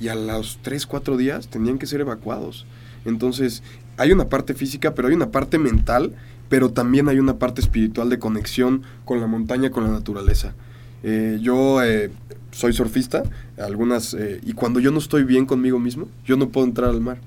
y 0.00 0.08
a 0.08 0.14
los 0.16 0.58
3, 0.62 0.84
4 0.86 1.16
días 1.16 1.46
tenían 1.48 1.78
que 1.78 1.86
ser 1.86 2.00
evacuados. 2.00 2.66
Entonces, 3.04 3.62
hay 3.96 4.10
una 4.12 4.28
parte 4.28 4.52
física, 4.52 4.94
pero 4.94 5.08
hay 5.08 5.14
una 5.14 5.30
parte 5.30 5.58
mental, 5.58 6.12
pero 6.48 6.70
también 6.70 7.08
hay 7.08 7.18
una 7.18 7.38
parte 7.38 7.60
espiritual 7.60 8.08
de 8.10 8.18
conexión 8.18 8.82
con 9.04 9.20
la 9.20 9.26
montaña, 9.26 9.70
con 9.70 9.84
la 9.84 9.90
naturaleza. 9.90 10.54
Eh, 11.02 11.38
yo 11.40 11.82
eh, 11.82 12.10
soy 12.52 12.72
surfista, 12.72 13.22
algunas, 13.58 14.14
eh, 14.14 14.40
y 14.44 14.52
cuando 14.52 14.80
yo 14.80 14.90
no 14.90 14.98
estoy 14.98 15.24
bien 15.24 15.46
conmigo 15.46 15.78
mismo, 15.78 16.08
yo 16.24 16.36
no 16.36 16.48
puedo 16.48 16.66
entrar 16.66 16.90
al 16.90 17.00
mar. 17.00 17.18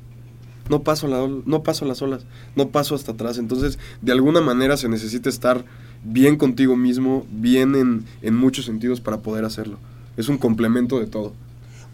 No 0.70 0.84
paso, 0.84 1.08
la, 1.08 1.28
no 1.46 1.64
paso 1.64 1.86
las 1.86 2.02
olas, 2.02 2.26
no 2.56 2.70
paso 2.70 2.94
hasta 2.94 3.14
atrás. 3.14 3.38
Entonces, 3.40 3.80
de 4.02 4.12
alguna 4.12 4.40
manera 4.42 4.78
se 4.78 4.88
necesita 4.88 5.28
estar 5.30 5.66
bien 6.04 6.36
contigo 6.38 6.76
mismo, 6.76 7.26
bien 7.32 7.76
en, 7.76 8.06
en 8.22 8.36
muchos 8.36 8.66
sentidos 8.66 9.02
para 9.02 9.18
poder 9.18 9.46
hacerlo. 9.46 9.78
Es 10.16 10.30
un 10.30 10.38
complemento 10.38 11.00
de 11.00 11.08
todo. 11.08 11.34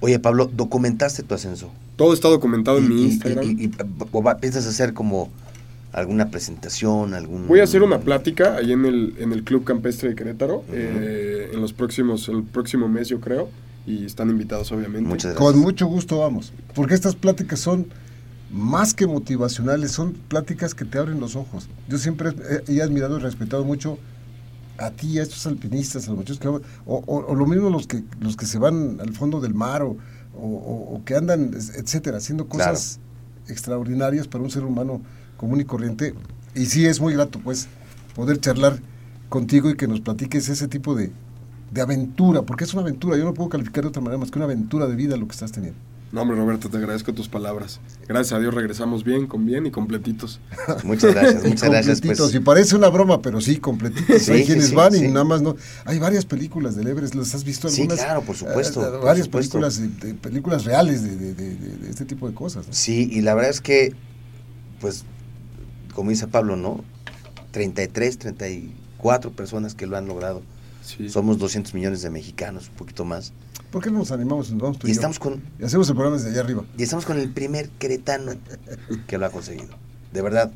Oye, 0.02 0.20
Pablo, 0.20 0.50
documentaste 0.54 1.24
tu 1.24 1.34
ascenso. 1.36 1.72
Todo 1.96 2.14
está 2.14 2.28
documentado 2.28 2.78
en 2.80 2.90
mi 2.90 3.04
Instagram. 3.04 3.46
y- 3.46 3.64
y- 3.66 3.72
¿Piensas 4.42 4.68
hacer 4.68 4.94
como 4.94 5.30
alguna 5.96 6.30
presentación, 6.30 7.14
algún... 7.14 7.48
Voy 7.48 7.62
a 7.62 7.64
hacer 7.64 7.82
una 7.82 8.00
plática 8.00 8.56
ahí 8.58 8.74
en 8.74 8.86
el, 8.86 9.16
en 9.18 9.32
el 9.32 9.44
Club 9.44 9.64
Campestre 9.64 10.10
de 10.10 10.16
Querétaro 10.16 10.64
eh, 10.72 11.52
en 11.54 11.62
los 11.62 11.72
próximos, 11.72 12.28
el 12.28 12.44
próximo 12.44 12.88
mes 12.90 13.08
yo 13.08 13.22
creo, 13.22 13.50
y 13.88 14.06
están 14.06 14.30
invitados 14.30 14.72
obviamente. 14.74 15.08
Muchas 15.08 15.34
gracias. 15.34 15.52
Con 15.54 15.60
mucho 15.62 15.88
gusto 15.88 16.20
vamos, 16.20 16.52
porque 16.76 16.96
estas 16.96 17.16
pláticas 17.16 17.60
son 17.62 17.88
más 18.52 18.94
que 18.94 19.08
motivacionales, 19.08 19.92
son 19.92 20.12
pláticas 20.14 20.76
que 20.76 20.84
te 20.84 20.98
abren 20.98 21.20
los 21.22 21.36
ojos. 21.38 21.70
Yo 21.88 21.98
siempre 21.98 22.32
he, 22.68 22.74
he 22.76 22.82
admirado 22.82 23.18
y 23.18 23.22
respetado 23.22 23.64
mucho 23.64 23.98
a 24.78 24.92
ti, 24.92 25.08
y 25.14 25.20
a 25.20 25.24
estos 25.24 25.48
alpinistas, 25.48 26.08
a 26.08 26.10
los 26.10 26.18
muchachos 26.18 26.40
que 26.40 26.50
o, 26.50 26.62
o- 26.86 27.04
o 27.06 27.36
lo 27.36 27.46
mismo 27.46 27.70
los 27.70 27.88
que 27.88 28.04
los 28.20 28.36
que 28.36 28.46
se 28.46 28.60
van 28.60 29.00
al 29.00 29.14
fondo 29.14 29.40
del 29.40 29.54
mar 29.54 29.82
o, 29.84 29.96
o- 30.36 30.42
o- 30.44 30.96
o 30.96 31.06
que 31.06 31.16
andan, 31.16 31.52
etcétera, 31.54 32.18
haciendo 32.18 32.48
cosas 32.50 33.00
extraordinarias 33.48 34.28
para 34.28 34.44
un 34.44 34.50
ser 34.52 34.66
humano 34.66 35.02
común 35.38 35.62
y 35.62 35.66
corriente. 35.66 36.14
Y 36.54 36.66
sí 36.68 36.86
es 36.86 37.00
muy 37.02 37.14
grato, 37.14 37.40
pues, 37.44 37.68
poder 38.16 38.40
charlar 38.40 38.80
contigo 39.30 39.70
y 39.70 39.76
que 39.76 39.88
nos 39.88 40.02
platiques 40.02 40.48
ese 40.50 40.68
tipo 40.68 40.96
de, 40.96 41.12
de 41.72 41.82
aventura, 41.82 42.44
porque 42.44 42.64
es 42.64 42.74
una 42.74 42.84
aventura, 42.84 43.18
yo 43.18 43.26
no 43.26 43.34
puedo 43.34 43.50
calificar 43.50 43.84
de 43.84 43.90
otra 43.90 44.02
manera 44.02 44.18
más 44.20 44.32
que 44.32 44.40
una 44.40 44.46
aventura 44.46 44.88
de 44.88 44.96
vida 44.96 45.18
lo 45.18 45.28
que 45.28 45.34
estás 45.34 45.52
teniendo. 45.52 45.80
No, 46.12 46.22
hombre, 46.22 46.38
Roberto, 46.38 46.70
te 46.70 46.78
agradezco 46.78 47.12
tus 47.14 47.28
palabras. 47.28 47.82
Gracias 48.08 48.32
a 48.32 48.40
Dios 48.40 48.54
regresamos 48.54 49.04
bien, 49.04 49.28
con 49.28 49.46
bien 49.46 49.66
y 49.66 49.72
completitos. 49.72 50.40
Muchas 50.86 51.14
gracias, 51.14 51.44
Y 51.44 51.50
muchas 51.50 51.70
gracias. 51.70 51.96
completitos, 51.98 52.32
Pues, 52.32 52.36
y 52.36 52.40
parece 52.40 52.76
una 52.78 52.88
broma, 52.88 53.22
pero 53.22 53.42
sí, 53.42 53.58
completitos. 53.58 54.22
Sí, 54.22 54.32
Hay 54.32 54.40
sí, 54.42 54.46
quienes 54.46 54.68
sí, 54.70 54.76
van 54.76 54.96
y 54.96 55.00
sí. 55.00 55.08
nada 55.10 55.26
más 55.26 55.42
no. 55.42 55.58
Hay 55.84 56.00
varias 56.00 56.24
películas 56.26 56.78
del 56.78 56.88
Everest, 56.88 57.16
¿las 57.16 57.36
has 57.36 57.44
visto 57.44 57.68
Sí, 57.68 57.82
algunas? 57.82 58.06
claro, 58.06 58.22
por 58.22 58.38
supuesto, 58.38 58.82
Eh, 58.82 58.92
por 58.92 59.04
varias 59.04 59.26
supuesto. 59.26 59.60
películas, 59.60 59.82
de, 59.82 60.08
de 60.08 60.14
películas 60.14 60.64
reales 60.64 61.04
de, 61.04 61.18
de- 61.18 61.34
de- 61.34 61.56
de- 61.56 61.78
de 61.80 61.90
este 61.90 62.06
tipo 62.06 62.30
de 62.30 62.36
cosas. 62.36 62.68
¿no? 62.68 62.74
Sí, 62.74 63.10
y 63.12 63.20
la 63.22 63.34
verdad 63.34 63.50
es 63.52 63.60
que, 63.60 63.94
pues, 64.80 65.04
como 65.96 66.12
dice 66.12 66.28
Pablo, 66.28 66.56
¿no? 66.56 66.84
33, 67.52 68.18
34 68.20 69.32
personas 69.32 69.74
que 69.76 69.88
lo 69.88 69.98
han 69.98 70.08
logrado. 70.08 70.42
Sí. 70.84 71.10
Somos 71.10 71.40
200 71.40 71.74
millones 71.74 72.02
de 72.04 72.10
mexicanos, 72.12 72.70
un 72.70 72.76
poquito 72.76 73.06
más. 73.06 73.34
¿Por 73.72 73.82
qué 73.84 73.90
no 73.90 74.00
nos 74.00 74.12
animamos? 74.12 74.50
Tú 74.50 74.56
y, 74.88 74.92
Y 74.92 74.94
yo? 74.94 74.94
estamos 74.94 75.18
con 75.20 75.42
Y 75.60 75.64
hacemos 75.66 75.88
el 75.90 75.96
programa 75.96 76.18
desde 76.18 76.30
allá 76.32 76.42
arriba. 76.42 76.64
Y 76.78 76.84
estamos 76.84 77.06
con 77.06 77.18
el 77.18 77.30
primer 77.32 77.70
queretano 77.70 78.34
que 79.08 79.18
lo 79.18 79.26
ha 79.26 79.30
conseguido. 79.32 79.70
De 80.14 80.22
verdad, 80.22 80.52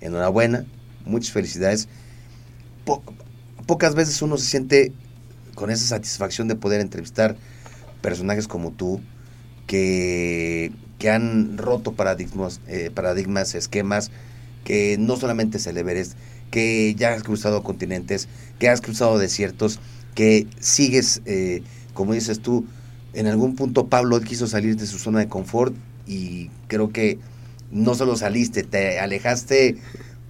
enhorabuena, 0.00 0.66
muchas 1.06 1.32
felicidades. 1.32 1.88
Po- 2.84 3.02
pocas 3.66 3.94
veces 3.94 4.20
uno 4.22 4.36
se 4.36 4.46
siente 4.46 4.92
con 5.54 5.70
esa 5.70 5.84
satisfacción 5.86 6.48
de 6.48 6.56
poder 6.56 6.80
entrevistar 6.80 7.36
personajes 8.02 8.48
como 8.48 8.70
tú, 8.72 9.00
que, 9.66 10.72
que 10.98 11.10
han 11.10 11.56
roto 11.58 11.92
paradigmas, 11.92 12.60
eh, 12.66 12.90
paradigmas, 12.94 13.54
esquemas, 13.54 14.10
que 14.64 14.96
no 14.98 15.16
solamente 15.16 15.58
es 15.58 15.66
el 15.66 15.78
Everest, 15.78 16.14
que 16.50 16.94
ya 16.96 17.14
has 17.14 17.22
cruzado 17.22 17.62
continentes, 17.62 18.28
que 18.58 18.68
has 18.68 18.80
cruzado 18.80 19.18
desiertos, 19.18 19.80
que 20.14 20.46
sigues, 20.58 21.22
eh, 21.24 21.62
como 21.94 22.12
dices 22.12 22.40
tú, 22.40 22.66
en 23.12 23.26
algún 23.26 23.56
punto 23.56 23.88
Pablo 23.88 24.20
quiso 24.20 24.46
salir 24.46 24.76
de 24.76 24.86
su 24.86 24.98
zona 24.98 25.20
de 25.20 25.28
confort 25.28 25.74
y 26.06 26.50
creo 26.68 26.92
que 26.92 27.18
no 27.70 27.94
solo 27.94 28.16
saliste, 28.16 28.62
te 28.62 28.98
alejaste 28.98 29.76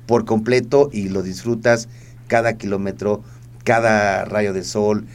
por 0.06 0.24
completo 0.24 0.90
y 0.92 1.08
lo 1.08 1.22
disfrutas 1.22 1.88
cada 2.26 2.54
kilómetro, 2.54 3.22
cada 3.64 4.24
rayo 4.24 4.52
de 4.52 4.64
sol, 4.64 5.06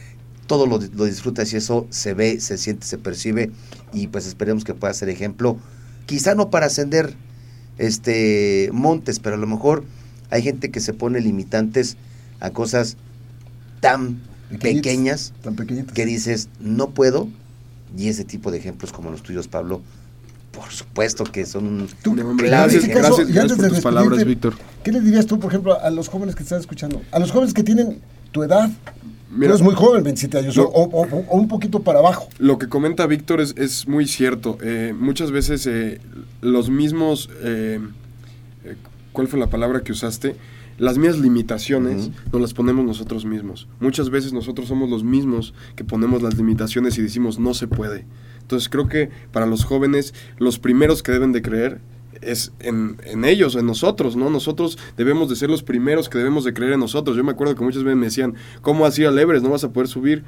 todo 0.46 0.66
lo, 0.66 0.78
lo 0.78 1.04
disfrutas 1.04 1.52
y 1.52 1.56
eso 1.56 1.86
se 1.90 2.14
ve, 2.14 2.40
se 2.40 2.58
siente, 2.58 2.86
se 2.86 2.98
percibe 2.98 3.50
y 3.92 4.08
pues 4.08 4.26
esperemos 4.26 4.64
que 4.64 4.74
pueda 4.74 4.94
ser 4.94 5.08
ejemplo, 5.08 5.56
quizá 6.06 6.34
no 6.34 6.50
para 6.50 6.66
ascender 6.66 7.16
este 7.78 8.70
montes, 8.72 9.18
pero 9.18 9.36
a 9.36 9.38
lo 9.38 9.46
mejor 9.46 9.84
hay 10.30 10.42
gente 10.42 10.70
que 10.70 10.80
se 10.80 10.92
pone 10.92 11.20
limitantes 11.20 11.96
a 12.40 12.50
cosas 12.50 12.96
tan 13.80 14.20
Pequeñitas, 14.50 14.82
pequeñas 14.82 15.32
Tan 15.42 15.56
pequeñitas. 15.56 15.92
que 15.94 16.06
dices, 16.06 16.48
no 16.60 16.90
puedo, 16.90 17.28
y 17.96 18.08
ese 18.08 18.24
tipo 18.24 18.50
de 18.50 18.58
ejemplos 18.58 18.92
como 18.92 19.10
los 19.10 19.22
tuyos, 19.22 19.48
Pablo, 19.48 19.82
por 20.52 20.70
supuesto 20.70 21.24
que 21.24 21.44
son 21.44 21.66
un 21.66 21.88
Tú, 22.02 22.12
en 22.18 22.36
gracias, 22.36 22.86
gracias, 22.86 23.28
y 23.28 23.32
gracias 23.32 23.52
antes 23.52 23.56
por 23.56 23.64
de 23.64 23.68
tus 23.68 23.76
despedirte, 23.76 23.82
palabras, 23.82 24.24
Víctor. 24.24 24.54
¿Qué 24.84 24.92
les 24.92 25.04
dirías 25.04 25.26
tú, 25.26 25.38
por 25.38 25.50
ejemplo, 25.50 25.80
a 25.80 25.90
los 25.90 26.08
jóvenes 26.08 26.34
que 26.34 26.44
están 26.44 26.60
escuchando? 26.60 27.02
A 27.10 27.18
los 27.18 27.30
jóvenes 27.30 27.52
que 27.52 27.62
tienen 27.62 27.98
tu 28.32 28.42
edad. 28.42 28.70
Mira, 29.30 29.48
tú 29.52 29.54
eres 29.56 29.62
muy 29.62 29.74
joven, 29.74 30.04
27 30.04 30.38
años, 30.38 30.56
no. 30.56 30.64
o, 30.64 30.84
o- 30.84 31.24
o 31.28 31.36
un 31.36 31.48
poquito 31.48 31.80
para 31.80 31.98
abajo. 31.98 32.28
Lo 32.38 32.58
que 32.58 32.68
comenta 32.68 33.06
Víctor 33.06 33.40
es, 33.40 33.54
es 33.56 33.88
muy 33.88 34.06
cierto. 34.06 34.56
Eh, 34.62 34.94
muchas 34.98 35.30
veces 35.32 35.66
eh, 35.66 36.00
los 36.42 36.70
mismos, 36.70 37.28
eh, 37.42 37.80
eh, 38.64 38.76
¿cuál 39.12 39.26
fue 39.28 39.38
la 39.40 39.48
palabra 39.48 39.80
que 39.82 39.92
usaste? 39.92 40.36
Las 40.78 40.98
mismas 40.98 41.18
limitaciones 41.20 42.08
Ujú. 42.08 42.12
nos 42.32 42.40
las 42.42 42.54
ponemos 42.54 42.84
nosotros 42.84 43.24
mismos. 43.24 43.66
Muchas 43.80 44.10
veces 44.10 44.32
nosotros 44.32 44.68
somos 44.68 44.90
los 44.90 45.02
mismos 45.04 45.54
que 45.74 45.84
ponemos 45.84 46.22
las 46.22 46.36
limitaciones 46.36 46.98
y 46.98 47.02
decimos 47.02 47.38
no 47.38 47.54
se 47.54 47.66
puede. 47.66 48.04
Entonces 48.42 48.68
creo 48.68 48.86
que 48.86 49.10
para 49.32 49.46
los 49.46 49.64
jóvenes 49.64 50.12
los 50.38 50.58
primeros 50.58 51.02
que 51.02 51.12
deben 51.12 51.32
de 51.32 51.42
creer 51.42 51.80
es 52.22 52.52
en, 52.60 52.96
en 53.04 53.24
ellos, 53.24 53.56
en 53.56 53.66
nosotros, 53.66 54.16
¿no? 54.16 54.30
Nosotros 54.30 54.78
debemos 54.96 55.28
de 55.28 55.36
ser 55.36 55.50
los 55.50 55.62
primeros 55.62 56.08
que 56.08 56.18
debemos 56.18 56.44
de 56.44 56.54
creer 56.54 56.72
en 56.72 56.80
nosotros. 56.80 57.16
Yo 57.16 57.24
me 57.24 57.32
acuerdo 57.32 57.54
que 57.54 57.64
muchas 57.64 57.82
veces 57.82 57.96
me 57.96 58.06
decían, 58.06 58.34
¿cómo 58.62 58.86
ido 58.88 59.08
al 59.08 59.18
Everest? 59.18 59.44
¿No 59.44 59.50
vas 59.50 59.64
a 59.64 59.72
poder 59.72 59.88
subir? 59.88 60.24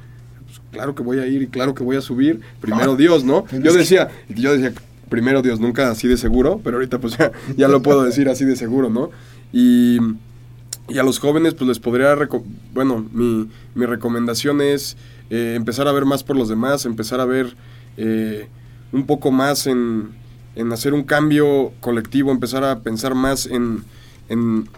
Pues, 0.46 0.60
claro 0.72 0.94
que 0.94 1.02
voy 1.02 1.18
a 1.18 1.26
ir 1.26 1.42
y 1.42 1.46
claro 1.46 1.74
que 1.74 1.84
voy 1.84 1.96
a 1.96 2.00
subir. 2.00 2.40
Primero 2.60 2.96
Dios, 2.96 3.24
¿no? 3.24 3.44
Yo 3.62 3.72
decía, 3.72 4.08
yo 4.28 4.52
decía, 4.56 4.72
primero 5.08 5.42
Dios, 5.42 5.60
nunca 5.60 5.90
así 5.90 6.08
de 6.08 6.16
seguro, 6.16 6.60
pero 6.62 6.76
ahorita 6.76 6.98
pues 6.98 7.16
ya, 7.16 7.32
ya 7.56 7.68
lo 7.68 7.82
puedo 7.82 8.04
decir 8.04 8.28
así 8.28 8.44
de 8.44 8.56
seguro, 8.56 8.90
¿no? 8.90 9.10
Y, 9.52 9.98
y 10.88 10.98
a 10.98 11.02
los 11.02 11.18
jóvenes 11.18 11.54
pues 11.54 11.68
les 11.68 11.78
podría, 11.78 12.16
bueno, 12.74 13.06
mi, 13.12 13.48
mi 13.74 13.86
recomendación 13.86 14.60
es 14.60 14.96
eh, 15.30 15.54
empezar 15.56 15.88
a 15.88 15.92
ver 15.92 16.04
más 16.04 16.24
por 16.24 16.36
los 16.36 16.48
demás, 16.48 16.86
empezar 16.86 17.20
a 17.20 17.24
ver 17.24 17.54
eh, 17.96 18.48
un 18.92 19.06
poco 19.06 19.30
más 19.30 19.66
en, 19.66 20.10
en 20.58 20.72
hacer 20.72 20.92
un 20.92 21.04
cambio 21.04 21.72
colectivo, 21.80 22.32
empezar 22.32 22.64
a 22.64 22.80
pensar 22.80 23.14
más 23.14 23.46
en, 23.46 23.84
en, 24.28 24.68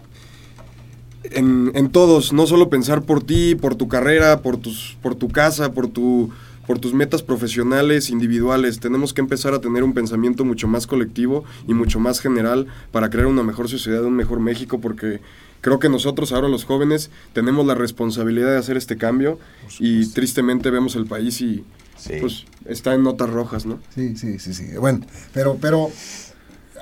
en, 1.25 1.73
en 1.75 1.91
todos, 1.91 2.35
no 2.35 2.47
solo 2.47 2.69
pensar 2.69 3.03
por 3.03 3.23
ti, 3.23 3.55
por 3.55 3.75
tu 3.75 3.89
carrera, 3.89 4.43
por, 4.43 4.59
tus, 4.59 4.99
por 5.03 5.15
tu 5.15 5.29
casa, 5.29 5.73
por, 5.73 5.89
tu, 5.89 6.31
por 6.67 6.79
tus 6.79 6.93
metas 6.93 7.23
profesionales, 7.23 8.11
individuales. 8.11 8.79
Tenemos 8.79 9.15
que 9.15 9.23
empezar 9.23 9.55
a 9.55 9.63
tener 9.63 9.83
un 9.83 9.95
pensamiento 9.95 10.45
mucho 10.45 10.69
más 10.69 10.87
colectivo 10.87 11.45
y 11.67 11.73
mucho 11.73 11.99
más 11.99 12.21
general 12.21 12.67
para 12.93 13.09
crear 13.09 13.27
una 13.27 13.43
mejor 13.43 13.71
sociedad, 13.71 14.05
un 14.05 14.17
mejor 14.17 14.39
México, 14.39 14.83
porque 14.83 15.21
creo 15.63 15.79
que 15.79 15.89
nosotros 15.89 16.31
ahora 16.33 16.49
los 16.49 16.65
jóvenes 16.65 17.11
tenemos 17.33 17.65
la 17.65 17.75
responsabilidad 17.75 18.51
de 18.51 18.59
hacer 18.59 18.77
este 18.77 18.99
cambio 18.99 19.39
y 19.79 20.07
tristemente 20.09 20.71
vemos 20.71 20.95
el 20.95 21.07
país 21.07 21.41
y 21.41 21.65
Sí. 22.01 22.15
pues 22.21 22.45
está 22.65 22.95
en 22.95 23.03
notas 23.03 23.29
rojas, 23.29 23.67
¿no? 23.67 23.79
Sí, 23.95 24.17
sí, 24.17 24.39
sí, 24.39 24.55
sí. 24.55 24.77
Bueno, 24.79 25.01
pero, 25.35 25.57
pero 25.61 25.91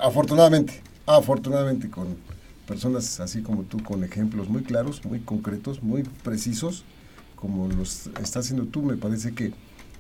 afortunadamente, 0.01 0.81
afortunadamente 1.07 1.91
con 1.91 2.17
personas 2.67 3.19
así 3.19 3.43
como 3.43 3.65
tú, 3.65 3.83
con 3.83 4.05
ejemplos 4.05 4.49
muy 4.49 4.63
claros, 4.63 5.05
muy 5.05 5.21
concretos, 5.21 5.83
muy 5.83 6.05
precisos, 6.23 6.85
como 7.35 7.67
los 7.69 8.09
está 8.21 8.41
haciendo 8.41 8.67
tú, 8.67 8.83
me 8.83 8.97
parece 8.97 9.35
que 9.35 9.53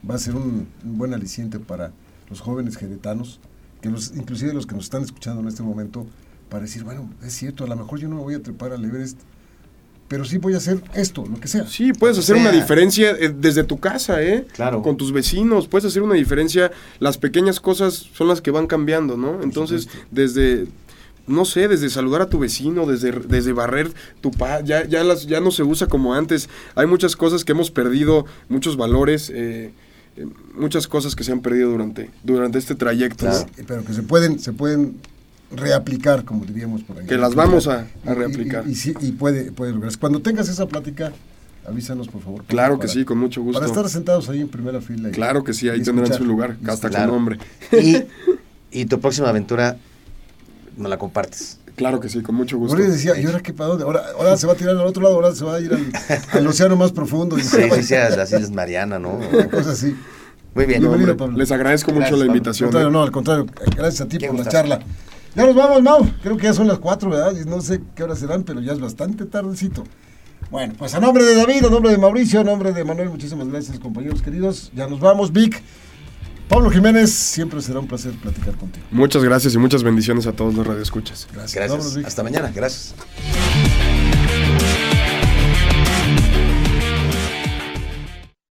va 0.08 0.14
a 0.14 0.18
ser 0.18 0.36
un, 0.36 0.68
un 0.84 0.98
buen 0.98 1.14
aliciente 1.14 1.58
para 1.58 1.92
los 2.30 2.40
jóvenes 2.40 2.76
jeretanos, 2.76 3.40
que 3.80 3.88
los, 3.88 4.14
inclusive 4.14 4.52
los 4.52 4.66
que 4.66 4.74
nos 4.74 4.84
están 4.84 5.02
escuchando 5.02 5.40
en 5.40 5.48
este 5.48 5.62
momento, 5.62 6.06
para 6.48 6.62
decir, 6.62 6.84
bueno, 6.84 7.10
es 7.24 7.32
cierto, 7.34 7.64
a 7.64 7.66
lo 7.66 7.76
mejor 7.76 7.98
yo 7.98 8.08
no 8.08 8.16
me 8.16 8.22
voy 8.22 8.34
a 8.34 8.42
trepar 8.42 8.72
al 8.72 8.84
Everest, 8.84 9.18
pero 10.08 10.24
sí 10.24 10.38
voy 10.38 10.54
a 10.54 10.56
hacer 10.56 10.82
esto, 10.94 11.24
lo 11.26 11.38
que 11.38 11.48
sea. 11.48 11.66
Sí, 11.66 11.92
puedes 11.92 12.18
hacer 12.18 12.36
una 12.36 12.50
diferencia 12.50 13.10
eh, 13.10 13.32
desde 13.34 13.62
tu 13.62 13.78
casa, 13.78 14.22
¿eh? 14.22 14.46
Claro. 14.54 14.82
Con 14.82 14.96
tus 14.96 15.12
vecinos, 15.12 15.68
puedes 15.68 15.84
hacer 15.84 16.02
una 16.02 16.14
diferencia. 16.14 16.72
Las 16.98 17.18
pequeñas 17.18 17.60
cosas 17.60 18.08
son 18.14 18.26
las 18.28 18.40
que 18.40 18.50
van 18.50 18.66
cambiando, 18.66 19.18
¿no? 19.18 19.42
Entonces, 19.42 19.88
desde, 20.10 20.66
no 21.26 21.44
sé, 21.44 21.68
desde 21.68 21.90
saludar 21.90 22.22
a 22.22 22.30
tu 22.30 22.38
vecino, 22.38 22.86
desde, 22.86 23.12
desde 23.12 23.52
barrer 23.52 23.92
tu 24.22 24.30
pa, 24.30 24.62
ya, 24.62 24.86
ya, 24.86 25.04
las, 25.04 25.26
ya 25.26 25.40
no 25.40 25.50
se 25.50 25.62
usa 25.62 25.86
como 25.88 26.14
antes. 26.14 26.48
Hay 26.74 26.86
muchas 26.86 27.14
cosas 27.14 27.44
que 27.44 27.52
hemos 27.52 27.70
perdido, 27.70 28.24
muchos 28.48 28.78
valores, 28.78 29.30
eh, 29.30 29.72
eh, 30.16 30.26
muchas 30.54 30.88
cosas 30.88 31.14
que 31.14 31.22
se 31.22 31.32
han 31.32 31.40
perdido 31.40 31.70
durante, 31.70 32.10
durante 32.24 32.58
este 32.58 32.74
trayecto. 32.74 33.26
¿no? 33.26 33.32
Claro. 33.32 33.50
pero 33.66 33.84
que 33.84 33.92
se 33.92 34.02
pueden, 34.02 34.38
se 34.38 34.54
pueden 34.54 34.96
reaplicar, 35.50 36.24
como 36.24 36.44
diríamos 36.44 36.82
por 36.82 36.98
ahí. 36.98 37.06
Que 37.06 37.16
las 37.16 37.34
vamos 37.34 37.66
a- 37.68 37.80
a 37.80 37.84
Y- 38.06 38.10
y- 38.10 38.14
reaplicar. 38.14 38.64
Y, 38.66 39.12
puede, 39.12 39.50
puede 39.52 39.72
lograrse. 39.72 39.98
Cuando 39.98 40.20
tengas 40.20 40.48
esa 40.48 40.66
plática, 40.66 41.12
avísanos, 41.66 42.08
por 42.08 42.22
favor. 42.22 42.44
Claro 42.46 42.78
que 42.78 42.88
sí, 42.88 43.04
con 43.04 43.18
mucho 43.18 43.42
gusto. 43.42 43.58
Para 43.60 43.70
estar 43.70 43.88
sentados 43.88 44.28
ahí 44.28 44.40
en 44.40 44.48
primera 44.48 44.80
fila. 44.80 45.08
y- 45.08 45.12
Claro 45.12 45.44
que 45.44 45.52
sí, 45.54 45.68
ahí 45.68 45.82
tendrán 45.82 46.12
su 46.12 46.24
lugar, 46.24 46.56
hasta 46.66 46.88
Claro. 46.90 47.12
con 47.12 47.14
nombre. 47.16 47.38
Y, 47.72 47.96
y 48.80 48.84
tu 48.86 49.00
próxima 49.00 49.28
aventura 49.30 49.76
me 50.76 50.88
la 50.88 50.98
compartes. 50.98 51.58
Claro 51.76 52.00
que 52.00 52.08
sí, 52.08 52.22
con 52.22 52.34
mucho 52.34 52.58
gusto. 52.58 52.76
Ahora 52.76 52.88
decía, 52.90 53.18
¿y 53.20 53.24
ahora 53.24 53.38
qué 53.40 53.52
para 53.52 53.68
dónde? 53.68 53.84
Ahora, 53.84 54.02
ahora 54.18 54.36
se 54.36 54.48
va 54.48 54.54
a 54.54 54.56
tirar 54.56 54.76
al 54.76 54.84
otro 54.86 55.00
lado, 55.02 55.14
ahora 55.14 55.32
se 55.32 55.44
va 55.44 55.54
a 55.54 55.60
ir 55.60 55.72
al, 55.72 55.86
al 56.32 56.46
océano 56.48 56.74
más 56.76 56.90
profundo. 56.90 57.38
Y 57.38 57.42
Sí, 57.42 57.56
sí, 57.72 57.82
sí, 57.84 57.94
las 57.94 58.32
Islas 58.32 58.50
Mariana, 58.50 58.98
¿no? 58.98 59.20
Una 59.32 59.48
cosa 59.48 59.70
así. 59.70 59.94
Muy 60.56 60.64
bien. 60.66 60.82
No, 60.82 60.88
Hombre, 60.88 61.04
Bienvenido, 61.04 61.16
Pablo. 61.16 61.38
les 61.38 61.52
agradezco 61.52 61.92
mucho 61.92 62.02
la 62.02 62.10
Pablo. 62.10 62.22
Al 62.22 62.26
invitación. 62.28 62.66
contrario, 62.68 62.88
¿eh? 62.88 62.92
no, 62.92 63.02
al 63.04 63.12
contrario. 63.12 63.46
Gracias 63.76 64.00
a 64.00 64.08
ti 64.08 64.18
por 64.18 64.34
la 64.36 64.44
charla. 64.48 64.80
Ya 65.38 65.46
nos 65.46 65.54
vamos, 65.54 65.80
Mau. 65.84 66.04
Creo 66.20 66.36
que 66.36 66.42
ya 66.42 66.52
son 66.52 66.66
las 66.66 66.80
cuatro, 66.80 67.10
¿verdad? 67.10 67.32
Y 67.40 67.48
no 67.48 67.60
sé 67.60 67.80
qué 67.94 68.02
horas 68.02 68.18
serán, 68.18 68.42
pero 68.42 68.60
ya 68.60 68.72
es 68.72 68.80
bastante 68.80 69.24
tardecito. 69.24 69.84
Bueno, 70.50 70.74
pues 70.76 70.94
a 70.94 71.00
nombre 71.00 71.22
de 71.22 71.36
David, 71.36 71.64
a 71.64 71.70
nombre 71.70 71.92
de 71.92 71.98
Mauricio, 71.98 72.40
a 72.40 72.44
nombre 72.44 72.72
de 72.72 72.82
Manuel, 72.82 73.08
muchísimas 73.08 73.46
gracias, 73.46 73.78
compañeros 73.78 74.20
queridos. 74.20 74.72
Ya 74.74 74.88
nos 74.88 74.98
vamos, 74.98 75.32
Vic. 75.32 75.62
Pablo 76.48 76.70
Jiménez, 76.70 77.12
siempre 77.12 77.62
será 77.62 77.78
un 77.78 77.86
placer 77.86 78.14
platicar 78.14 78.56
contigo. 78.56 78.84
Muchas 78.90 79.22
gracias 79.22 79.54
y 79.54 79.58
muchas 79.58 79.84
bendiciones 79.84 80.26
a 80.26 80.32
todos 80.32 80.54
los 80.54 80.66
radioescuchas. 80.66 81.28
Gracias. 81.32 81.54
Gracias. 81.54 81.70
Vámonos, 81.70 81.94
Vic. 81.94 82.06
Hasta 82.08 82.22
mañana. 82.24 82.50
Gracias. 82.52 82.96